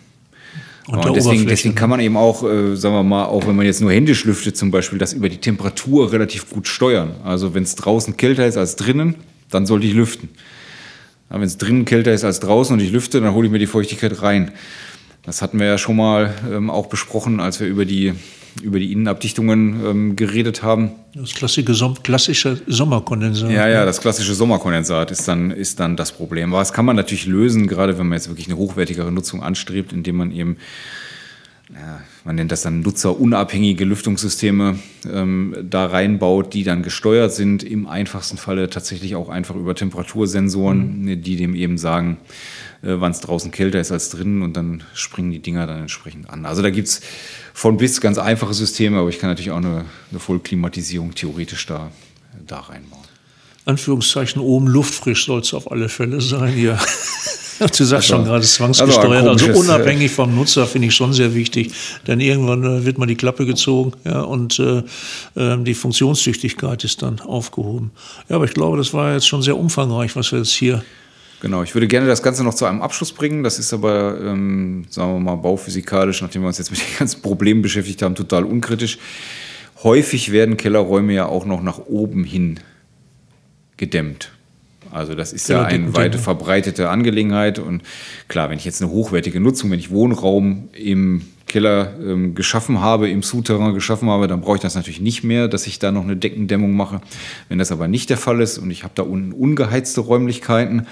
Und, 0.87 1.07
und 1.07 1.17
deswegen, 1.17 1.47
deswegen, 1.47 1.75
kann 1.75 1.89
man 1.89 2.01
eben 2.01 2.17
auch, 2.17 2.43
äh, 2.43 2.77
sagen 2.77 2.95
wir 2.95 3.03
mal, 3.03 3.25
auch 3.25 3.47
wenn 3.47 3.57
man 3.57 3.65
jetzt 3.65 3.81
nur 3.81 3.91
händisch 3.91 4.25
lüftet 4.25 4.57
zum 4.57 4.71
Beispiel, 4.71 4.99
das 4.99 5.15
über 5.15 5.31
die 5.31 5.39
Temperatur 5.39 6.13
relativ 6.13 6.51
gut 6.51 6.69
steuern. 6.69 7.15
Also 7.25 7.55
wenn 7.55 7.63
es 7.63 7.75
draußen 7.75 8.17
kälter 8.17 8.47
ist 8.47 8.59
als 8.59 8.77
drinnen, 8.77 9.15
dann 9.51 9.65
sollte 9.65 9.87
ich 9.87 9.95
lüften. 9.95 10.29
Wenn 11.31 11.43
es 11.43 11.57
drinnen 11.57 11.85
kälter 11.85 12.13
ist 12.13 12.23
als 12.23 12.39
draußen 12.41 12.75
und 12.75 12.81
ich 12.81 12.93
lüfte, 12.93 13.21
dann 13.21 13.33
hole 13.33 13.47
ich 13.47 13.53
mir 13.53 13.59
die 13.59 13.67
Feuchtigkeit 13.67 14.23
rein. 14.23 14.53
Das 15.23 15.41
hatten 15.41 15.59
wir 15.59 15.67
ja 15.67 15.79
schon 15.79 15.97
mal 15.97 16.35
ähm, 16.53 16.69
auch 16.69 16.87
besprochen, 16.87 17.41
als 17.41 17.61
wir 17.61 17.67
über 17.67 17.87
die, 17.87 18.13
über 18.63 18.79
die 18.79 18.93
Innenabdichtungen 18.93 19.85
ähm, 19.85 20.17
geredet 20.17 20.63
haben. 20.63 20.93
Das 21.15 21.35
klassische, 21.35 21.95
klassische 22.03 22.61
Sommerkondensat. 22.67 23.51
Ja, 23.51 23.69
ja, 23.69 23.85
das 23.85 24.01
klassische 24.01 24.35
Sommerkondensat 24.35 25.11
ist 25.11 25.27
dann, 25.29 25.51
ist 25.51 25.81
dann 25.81 25.97
das 25.97 26.13
Problem. 26.13 26.53
Aber 26.53 26.61
das 26.61 26.73
kann 26.73 26.85
man 26.85 26.97
natürlich 26.97 27.27
lösen, 27.27 27.67
gerade 27.67 27.99
wenn 27.99 28.09
man 28.09 28.19
jetzt 28.19 28.29
wirklich 28.29 28.47
eine 28.47 28.57
hochwertigere 28.57 29.13
Nutzung 29.13 29.43
anstrebt, 29.43 29.93
indem 29.93 30.17
man 30.17 30.33
eben 30.33 30.57
ja, 31.73 32.03
man 32.25 32.37
nennt 32.37 32.53
das 32.53 32.63
dann 32.63 32.81
nutzerunabhängige 32.81 33.85
Lüftungssysteme 33.87 34.79
ähm, 35.11 35.57
da 35.63 35.87
reinbaut, 35.87 36.53
die 36.53 36.63
dann 36.63 36.83
gesteuert 36.83 37.33
sind, 37.33 37.63
im 37.63 37.87
einfachsten 37.87 38.37
Falle 38.37 38.69
tatsächlich 38.69 39.17
auch 39.17 39.31
einfach 39.31 39.57
über 39.57 39.75
Temperatursensoren, 39.75 41.03
mhm. 41.03 41.23
die 41.23 41.37
dem 41.37 41.55
eben 41.55 41.79
sagen, 41.79 42.19
äh, 42.83 42.97
wann 43.01 43.13
es 43.13 43.21
draußen 43.21 43.51
kälter 43.51 43.81
ist 43.81 43.93
als 43.93 44.11
drinnen 44.11 44.43
und 44.43 44.57
dann 44.59 44.83
springen 44.93 45.31
die 45.31 45.41
Dinger 45.41 45.67
dann 45.67 45.81
entsprechend 45.81 46.29
an. 46.29 46.45
Also 46.45 46.61
da 46.61 46.69
gibt 46.69 46.89
es 46.89 47.01
von 47.55 47.79
bis 47.79 48.01
ganz 48.03 48.19
einfache 48.19 48.53
Systeme, 48.53 48.99
aber 48.99 49.09
ich 49.09 49.19
kann 49.19 49.31
natürlich 49.31 49.51
auch 49.51 49.57
eine, 49.57 49.87
eine 50.11 50.21
Vollklimatisierung 50.21 51.15
theoretisch 51.15 51.65
da, 51.65 51.91
da 52.47 52.61
reinbauen. 52.61 53.05
Anführungszeichen 53.65 54.43
oben 54.43 54.67
luftfrisch 54.67 55.25
soll 55.25 55.41
es 55.41 55.55
auf 55.55 55.71
alle 55.71 55.89
Fälle 55.89 56.21
sein 56.21 56.53
hier. 56.53 56.79
Du 57.59 57.67
sagst 57.67 57.93
also, 57.93 58.03
schon 58.03 58.25
gerade 58.25 58.45
zwangsgesteuert, 58.45 59.27
also, 59.27 59.47
also 59.47 59.61
unabhängig 59.61 60.11
vom 60.11 60.35
Nutzer 60.35 60.67
finde 60.67 60.89
ich 60.89 60.95
schon 60.95 61.13
sehr 61.13 61.35
wichtig, 61.35 61.73
denn 62.07 62.21
irgendwann 62.21 62.65
äh, 62.65 62.85
wird 62.85 62.99
mal 62.99 63.07
die 63.07 63.15
Klappe 63.15 63.47
gezogen 63.47 63.93
ja, 64.05 64.23
und 64.23 64.59
äh, 64.59 64.83
ähm, 65.37 65.65
die 65.65 65.75
Funktionstüchtigkeit 65.75 66.85
ist 66.85 67.03
dann 67.03 67.21
aufgehoben. 67.21 67.93
Ja, 68.29 68.37
aber 68.37 68.47
ich 68.47 68.55
glaube, 68.55 68.77
das 68.77 68.93
war 68.93 69.13
jetzt 69.13 69.27
schon 69.27 69.43
sehr 69.43 69.57
umfangreich, 69.57 70.17
was 70.17 70.33
wir 70.33 70.39
jetzt 70.39 70.53
hier 70.53 70.83
Genau, 71.45 71.63
ich 71.63 71.75
würde 71.75 71.87
gerne 71.89 72.07
das 72.07 72.23
Ganze 72.23 72.43
noch 72.43 72.55
zu 72.55 72.65
einem 72.65 72.81
Abschluss 72.81 73.13
bringen. 73.13 73.43
Das 73.45 73.59
ist 73.59 73.75
aber, 73.75 74.19
ähm, 74.19 74.87
sagen 74.89 75.13
wir 75.13 75.21
mal, 75.21 75.35
bauphysikalisch, 75.35 76.23
nachdem 76.23 76.41
wir 76.41 76.49
uns 76.49 76.57
jetzt 76.57 76.71
mit 76.71 76.81
den 76.81 76.97
ganzen 76.99 77.21
Problemen 77.21 77.61
beschäftigt 77.61 78.01
haben, 78.01 78.15
total 78.15 78.45
unkritisch. 78.45 78.97
Häufig 79.83 80.33
werden 80.33 80.57
Kellerräume 80.57 81.13
ja 81.13 81.27
auch 81.27 81.45
noch 81.45 81.63
nach 81.63 81.81
oben 81.81 82.25
hin 82.25 82.61
gedämmt. 83.77 84.33
Also 84.95 85.15
das 85.15 85.33
ist 85.33 85.49
ja, 85.49 85.63
ja 85.63 85.65
eine 85.65 85.95
weit 85.95 86.15
verbreitete 86.15 86.89
Angelegenheit. 86.89 87.59
Und 87.59 87.83
klar, 88.29 88.49
wenn 88.49 88.59
ich 88.59 88.65
jetzt 88.65 88.81
eine 88.81 88.91
hochwertige 88.91 89.41
Nutzung, 89.41 89.71
wenn 89.71 89.81
ich 89.81 89.91
Wohnraum 89.91 90.69
im 90.73 91.23
Keller 91.47 91.95
ähm, 92.01 92.35
geschaffen 92.35 92.81
habe, 92.81 93.11
im 93.11 93.23
Souterrain 93.23 93.75
geschaffen 93.75 94.09
habe, 94.09 94.29
dann 94.29 94.41
brauche 94.41 94.57
ich 94.57 94.63
das 94.63 94.77
natürlich 94.77 95.01
nicht 95.01 95.25
mehr, 95.25 95.49
dass 95.49 95.67
ich 95.67 95.79
da 95.79 95.91
noch 95.91 96.05
eine 96.05 96.17
Deckendämmung 96.17 96.73
mache. 96.73 97.01
Wenn 97.49 97.59
das 97.59 97.73
aber 97.73 97.89
nicht 97.89 98.09
der 98.09 98.17
Fall 98.17 98.41
ist 98.41 98.59
und 98.59 98.71
ich 98.71 98.85
habe 98.85 98.93
da 98.95 99.03
unten 99.03 99.33
ungeheizte 99.33 100.01
Räumlichkeiten, 100.01 100.87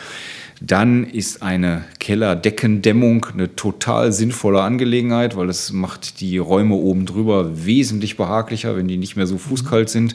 dann 0.61 1.05
ist 1.05 1.43
eine 1.43 1.85
Kellerdeckendämmung 1.99 3.27
eine 3.33 3.57
total 3.57 4.13
sinnvolle 4.13 4.63
Angelegenheit, 4.63 5.37
weil 5.37 5.49
es 5.49 5.73
macht 5.73 6.21
die 6.21 6.39
Räume 6.39 6.75
oben 6.75 7.07
drüber 7.07 7.67
wesentlich 7.67 8.17
behaglicher, 8.17 8.77
wenn 8.77 8.89
die 8.89 8.99
nicht 8.99 9.17
mehr 9.17 9.27
so 9.27 9.39
fußkalt 9.39 9.91
sind. 9.91 10.15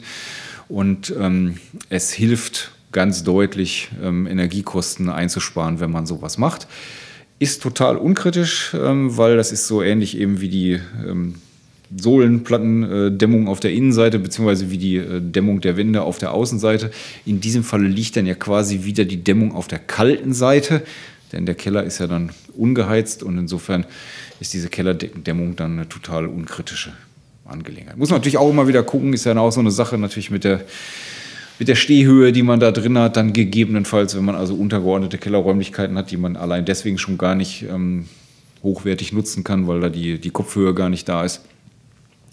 Und 0.68 1.14
ähm, 1.18 1.56
es 1.90 2.12
hilft 2.12 2.72
ganz 2.92 3.24
deutlich 3.24 3.88
ähm, 4.02 4.26
Energiekosten 4.26 5.10
einzusparen, 5.10 5.80
wenn 5.80 5.90
man 5.90 6.06
sowas 6.06 6.38
macht. 6.38 6.66
Ist 7.38 7.62
total 7.62 7.96
unkritisch, 7.96 8.74
ähm, 8.74 9.16
weil 9.16 9.36
das 9.36 9.52
ist 9.52 9.66
so 9.66 9.82
ähnlich 9.82 10.18
eben 10.18 10.40
wie 10.40 10.48
die 10.48 10.80
ähm, 11.06 11.34
Sohlenplattendämmung 11.96 13.48
auf 13.48 13.60
der 13.60 13.72
Innenseite, 13.72 14.18
beziehungsweise 14.18 14.70
wie 14.70 14.78
die 14.78 14.96
äh, 14.96 15.20
Dämmung 15.20 15.60
der 15.60 15.76
Wände 15.76 16.02
auf 16.02 16.18
der 16.18 16.32
Außenseite. 16.32 16.90
In 17.24 17.40
diesem 17.40 17.64
Falle 17.64 17.88
liegt 17.88 18.16
dann 18.16 18.26
ja 18.26 18.34
quasi 18.34 18.84
wieder 18.84 19.04
die 19.04 19.22
Dämmung 19.22 19.54
auf 19.54 19.68
der 19.68 19.78
kalten 19.78 20.34
Seite, 20.34 20.82
denn 21.32 21.46
der 21.46 21.54
Keller 21.54 21.84
ist 21.84 21.98
ja 21.98 22.06
dann 22.06 22.30
ungeheizt 22.56 23.22
und 23.22 23.38
insofern 23.38 23.86
ist 24.40 24.52
diese 24.52 24.68
Kellerdämmung 24.68 25.56
dann 25.56 25.72
eine 25.72 25.88
total 25.88 26.26
unkritische 26.26 26.92
Angelegenheit. 27.44 27.96
Muss 27.96 28.10
man 28.10 28.18
natürlich 28.18 28.38
auch 28.38 28.50
immer 28.50 28.68
wieder 28.68 28.82
gucken, 28.82 29.12
ist 29.12 29.24
ja 29.24 29.36
auch 29.38 29.50
so 29.50 29.60
eine 29.60 29.70
Sache 29.70 29.98
natürlich 29.98 30.30
mit 30.30 30.44
der 30.44 30.64
mit 31.58 31.68
der 31.68 31.74
Stehhöhe, 31.74 32.32
die 32.32 32.42
man 32.42 32.60
da 32.60 32.70
drin 32.70 32.98
hat, 32.98 33.16
dann 33.16 33.32
gegebenenfalls, 33.32 34.16
wenn 34.16 34.24
man 34.24 34.36
also 34.36 34.54
untergeordnete 34.54 35.18
Kellerräumlichkeiten 35.18 35.96
hat, 35.98 36.10
die 36.10 36.16
man 36.16 36.36
allein 36.36 36.64
deswegen 36.64 36.98
schon 36.98 37.18
gar 37.18 37.34
nicht 37.34 37.64
ähm, 37.68 38.06
hochwertig 38.62 39.12
nutzen 39.12 39.44
kann, 39.44 39.66
weil 39.66 39.80
da 39.80 39.88
die, 39.88 40.18
die 40.18 40.30
Kopfhöhe 40.30 40.74
gar 40.74 40.88
nicht 40.88 41.08
da 41.08 41.24
ist. 41.24 41.42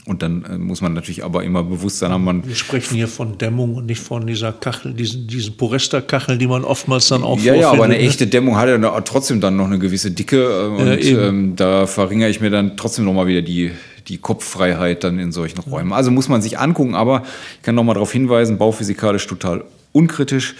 Und 0.08 0.22
dann 0.22 0.46
äh, 0.46 0.58
muss 0.60 0.82
man 0.82 0.94
natürlich 0.94 1.24
aber 1.24 1.44
immer 1.44 1.64
bewusst 1.64 1.98
sein, 1.98 2.12
haben 2.12 2.24
man. 2.24 2.48
Wir 2.48 2.54
sprechen 2.54 2.96
hier 2.96 3.08
von 3.08 3.40
Dämmung 3.40 3.74
und 3.74 3.88
nicht 3.88 4.00
von 4.00 4.28
dieser 4.28 4.54
Kachel, 4.54 4.94
diesen, 4.94 5.26
diesen 5.26 5.58
Poresta-Kachel, 5.58 6.38
die 6.38 6.46
man 6.46 6.64
oftmals 6.64 7.08
dann 7.08 7.24
auch 7.24 7.40
Ja, 7.40 7.56
ja, 7.56 7.72
aber 7.72 7.86
eine 7.86 7.96
ne? 7.96 8.02
echte 8.02 8.28
Dämmung 8.28 8.56
hat 8.56 8.70
ja 8.70 9.02
trotzdem 9.02 9.42
dann 9.42 9.56
noch 9.56 9.66
eine 9.66 9.80
gewisse 9.80 10.12
Dicke. 10.12 10.44
Äh, 10.44 10.82
und 10.82 11.04
ja, 11.04 11.28
ähm, 11.28 11.56
da 11.56 11.88
verringere 11.88 12.30
ich 12.30 12.40
mir 12.40 12.52
dann 12.52 12.78
trotzdem 12.78 13.06
nochmal 13.06 13.26
wieder 13.26 13.42
die, 13.42 13.72
die 14.08 14.18
Kopffreiheit 14.18 15.04
dann 15.04 15.20
in 15.20 15.32
solchen 15.32 15.60
Räumen. 15.60 15.94
Also 15.94 16.12
muss 16.12 16.30
man 16.30 16.42
sich 16.42 16.60
angucken, 16.60 16.96
aber 16.96 17.24
ich 17.58 17.64
kann 17.64 17.76
nochmal 17.76 17.96
darauf 17.96 18.12
hinweisen, 18.12 18.58
bauphysikalisch 18.58 19.28
total 19.28 19.64
unkritisch 19.92 20.56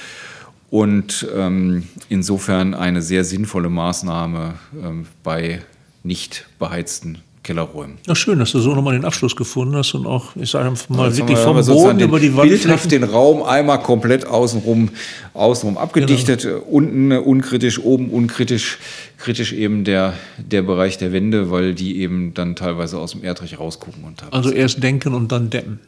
und 0.70 1.28
ähm, 1.36 1.88
insofern 2.10 2.74
eine 2.74 3.02
sehr 3.02 3.24
sinnvolle 3.24 3.70
Maßnahme 3.70 4.56
ähm, 4.84 5.06
bei 5.24 5.62
nicht 6.04 6.48
beheizten 6.60 7.20
Kellerräumen. 7.46 8.00
Ja, 8.08 8.16
schön, 8.16 8.40
dass 8.40 8.52
du 8.54 8.60
so 8.60 8.74
nochmal 8.74 8.96
den 8.96 9.06
Abschluss 9.06 9.36
gefunden 9.36 9.76
hast 9.76 9.94
und 9.94 10.08
auch, 10.08 10.36
ich 10.36 10.50
sage 10.50 10.74
mal, 10.90 11.10
ja, 11.10 11.18
wirklich 11.18 11.38
vom 11.38 11.64
Boden 11.64 12.00
über 12.00 12.20
die 12.20 12.36
Wand. 12.36 12.50
Bildhaft 12.50 12.92
den 12.92 13.04
Raum 13.04 13.44
einmal 13.44 13.84
komplett 13.84 14.26
außenrum, 14.26 14.90
außenrum 15.36 15.78
abgedichtet, 15.78 16.42
genau. 16.42 16.64
unten 16.68 17.12
unkritisch, 17.12 17.80
oben 17.80 18.10
unkritisch, 18.10 18.80
kritisch 19.20 19.54
eben 19.54 19.84
der, 19.84 20.14
der 20.40 20.64
Bereich 20.64 20.98
der 20.98 21.14
Wände, 21.14 21.52
weil 21.52 21.76
die 21.76 22.00
eben 22.00 22.34
dann 22.34 22.56
teilweise 22.56 22.98
aus 22.98 23.12
dem 23.12 23.24
Erdreich 23.24 23.60
rausgucken. 23.60 24.04
Und 24.04 24.24
also 24.32 24.50
erst 24.50 24.82
denken 24.82 25.14
und 25.14 25.32
dann 25.32 25.52
dämmen. 25.52 25.80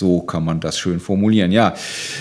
So 0.00 0.20
kann 0.22 0.46
man 0.46 0.60
das 0.60 0.78
schön 0.78 0.98
formulieren. 0.98 1.52
Ja, 1.52 1.74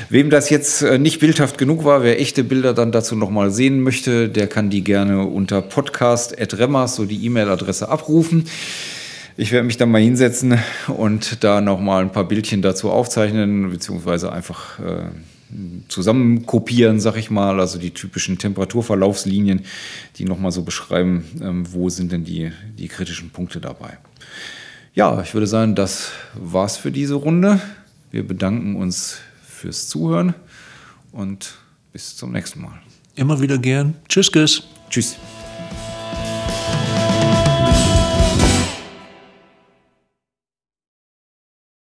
wem 0.09 0.29
das 0.29 0.49
jetzt 0.49 0.81
äh, 0.81 0.97
nicht 0.97 1.21
bildhaft 1.21 1.57
genug 1.57 1.85
war, 1.85 2.03
wer 2.03 2.19
echte 2.19 2.43
Bilder 2.43 2.73
dann 2.73 2.91
dazu 2.91 3.15
nochmal 3.15 3.51
sehen 3.51 3.79
möchte, 3.79 4.27
der 4.27 4.47
kann 4.47 4.69
die 4.69 4.83
gerne 4.83 5.25
unter 5.25 5.61
podcast.remmers, 5.61 6.97
so 6.97 7.05
die 7.05 7.25
E-Mail-Adresse, 7.25 7.87
abrufen. 7.87 8.49
Ich 9.37 9.53
werde 9.53 9.65
mich 9.65 9.77
dann 9.77 9.91
mal 9.91 10.01
hinsetzen 10.01 10.59
und 10.89 11.41
da 11.41 11.61
nochmal 11.61 12.01
ein 12.01 12.11
paar 12.11 12.27
Bildchen 12.27 12.61
dazu 12.61 12.89
aufzeichnen, 12.89 13.69
beziehungsweise 13.69 14.33
einfach 14.33 14.77
äh, 14.79 15.05
zusammen 15.87 16.45
kopieren, 16.45 16.99
sag 16.99 17.15
ich 17.15 17.31
mal, 17.31 17.61
also 17.61 17.79
die 17.79 17.91
typischen 17.91 18.37
Temperaturverlaufslinien, 18.37 19.61
die 20.17 20.25
nochmal 20.25 20.51
so 20.51 20.63
beschreiben, 20.63 21.23
ähm, 21.41 21.63
wo 21.71 21.87
sind 21.87 22.11
denn 22.11 22.25
die, 22.25 22.51
die 22.77 22.89
kritischen 22.89 23.29
Punkte 23.29 23.61
dabei. 23.61 23.99
Ja, 24.93 25.21
ich 25.21 25.33
würde 25.33 25.47
sagen, 25.47 25.75
das 25.75 26.11
war's 26.33 26.77
für 26.77 26.91
diese 26.91 27.15
Runde. 27.15 27.61
Wir 28.11 28.27
bedanken 28.27 28.75
uns 28.75 29.17
fürs 29.47 29.87
Zuhören 29.87 30.33
und 31.11 31.55
bis 31.93 32.15
zum 32.15 32.31
nächsten 32.31 32.61
Mal. 32.61 32.79
Immer 33.15 33.39
wieder 33.41 33.57
gern. 33.57 33.95
Tschüss, 34.07 34.31
Tschüss. 34.31 34.63
Tschüss. 34.89 35.17